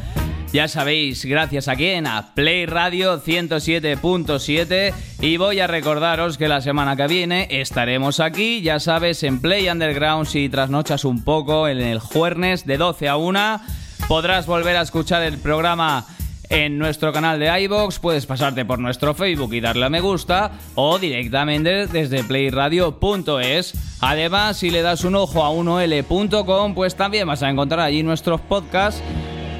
[0.52, 6.60] Ya sabéis, gracias a quién, a Play Radio 107.7 y voy a recordaros que la
[6.60, 11.80] semana que viene estaremos aquí, ya sabes, en Play Underground si trasnochas un poco en
[11.80, 13.60] el jueves de 12 a 1
[14.08, 16.06] podrás volver a escuchar el programa
[16.50, 20.52] en nuestro canal de iBox, puedes pasarte por nuestro Facebook y darle a me gusta
[20.74, 23.74] o directamente desde playradio.es.
[24.00, 28.40] Además, si le das un ojo a 1l.com, pues también vas a encontrar allí nuestros
[28.40, 29.02] podcasts.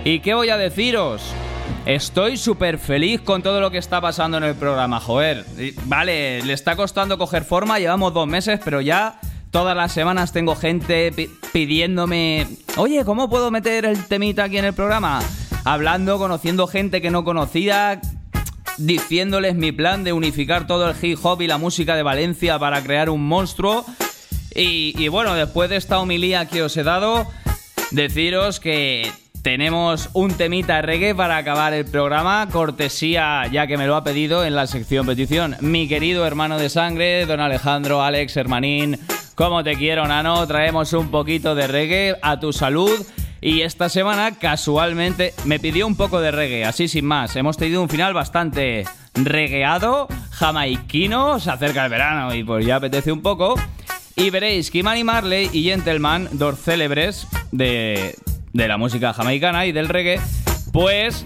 [0.04, 1.22] ¿Y qué voy a deciros?
[1.84, 5.44] Estoy súper feliz con todo lo que está pasando en el programa, joder.
[5.84, 9.20] Vale, le está costando coger forma, llevamos dos meses, pero ya
[9.50, 14.66] todas las semanas tengo gente pi- pidiéndome, oye, ¿cómo puedo meter el temita aquí en
[14.66, 15.20] el programa?
[15.64, 18.00] Hablando, conociendo gente que no conocía,
[18.78, 22.82] diciéndoles mi plan de unificar todo el hip hop y la música de Valencia para
[22.82, 23.84] crear un monstruo.
[24.54, 27.28] Y, bueno, después de esta homilía que os he dado,
[27.90, 33.94] deciros que tenemos un temita reggae para acabar el programa, cortesía, ya que me lo
[33.94, 38.98] ha pedido en la sección petición, mi querido hermano de sangre, don Alejandro, Alex, hermanín,
[39.36, 42.90] como te quiero, nano, traemos un poquito de reggae a tu salud.
[43.40, 47.36] Y esta semana, casualmente, me pidió un poco de reggae, así sin más.
[47.36, 48.84] Hemos tenido un final bastante
[49.14, 53.54] regueado, jamaiquino, se acerca el verano y pues ya apetece un poco.
[54.16, 58.16] Y veréis que Manny Marley y Gentleman, dos célebres de,
[58.52, 60.20] de la música jamaicana y del reggae,
[60.72, 61.24] pues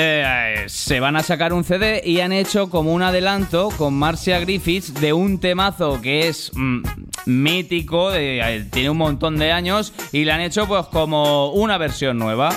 [0.00, 4.38] eh, se van a sacar un CD y han hecho como un adelanto con Marcia
[4.38, 6.82] Griffiths de un temazo que es mm,
[7.26, 12.16] mítico, eh, tiene un montón de años y le han hecho pues como una versión
[12.18, 12.54] nueva.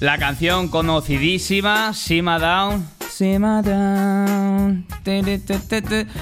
[0.00, 2.93] La canción conocidísima, Sima Down.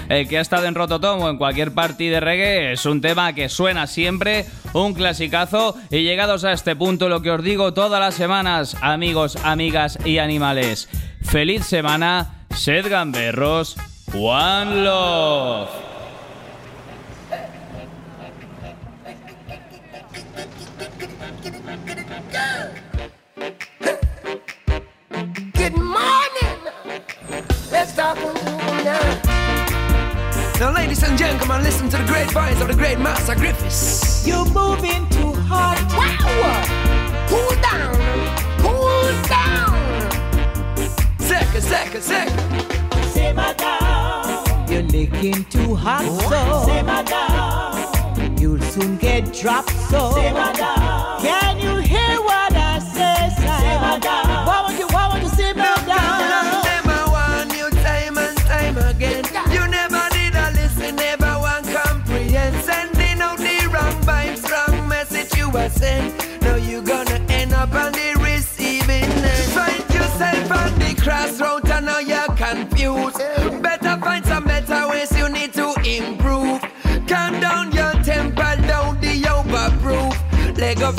[0.09, 3.33] El que ha estado en Rototom o en cualquier party de reggae es un tema
[3.33, 5.75] que suena siempre, un clasicazo.
[5.91, 10.19] Y llegados a este punto, lo que os digo todas las semanas, amigos, amigas y
[10.19, 10.91] animales.
[11.23, 13.77] Feliz semana, sed gamberros,
[14.13, 15.92] One Love.
[30.63, 34.25] Now, ladies and gentlemen, listen to the great voice of the great Master Griffiths.
[34.25, 35.77] You're moving too hard.
[35.91, 37.27] Wow.
[37.27, 37.97] Cool down.
[38.63, 39.75] Cool down.
[41.19, 42.39] Second, second, second.
[43.11, 44.69] Simmer down.
[44.71, 48.39] You're licking too hot, so simmer down.
[48.39, 51.23] You'll soon get dropped, so simmer down.
[51.23, 51.72] Can you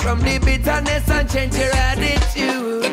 [0.03, 2.83] from the bitterness and change your attitude.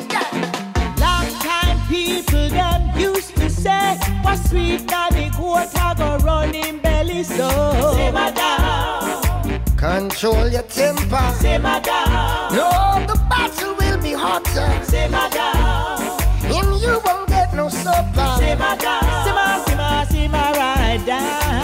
[1.00, 7.24] Long time people them used to say, what's sweet na the quarter go running belly
[7.24, 7.50] so.
[7.96, 9.60] Simmer down.
[9.76, 11.34] Control your temper.
[11.40, 12.54] Simmer down.
[12.54, 14.70] No, the battle will be hotter.
[14.84, 16.20] Simmer down.
[16.44, 18.36] And you won't get no supper.
[18.38, 19.02] Simmer down.
[19.24, 21.59] Simmer, simmer, simmer right down.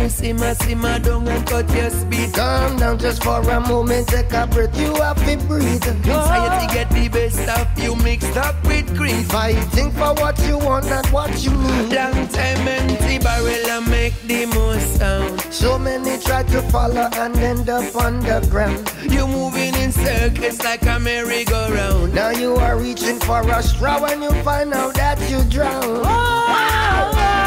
[0.00, 2.32] Me simmer, simmer down and cut your speed.
[2.32, 5.86] Calm down just for a moment, take a breath, you have to breathe.
[5.86, 9.26] Anxiety get the best of you mixed up with grief.
[9.26, 11.92] Fighting for what you want, not what you need.
[11.92, 15.40] Long time empty barrel and make the most sound.
[15.52, 18.92] So many try to follow and end up underground.
[19.02, 22.14] You moving in circles like a merry-go-round.
[22.14, 26.02] Now you are reaching for a straw when you find out that you drown.
[26.02, 27.10] Wow!
[27.12, 27.46] Oh, oh,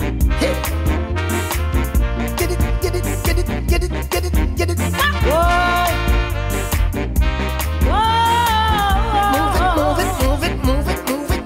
[0.00, 0.73] oh, hey.
[4.56, 4.94] Get it, get it.
[9.34, 11.42] Move it, move it, move it, move it, move it.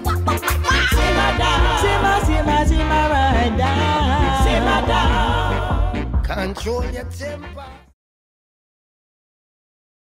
[0.91, 1.79] Simmer down.
[1.81, 4.45] Simmer, simmer, simmer right down.
[4.45, 6.23] Simmer down.
[6.23, 7.88] Control your temper.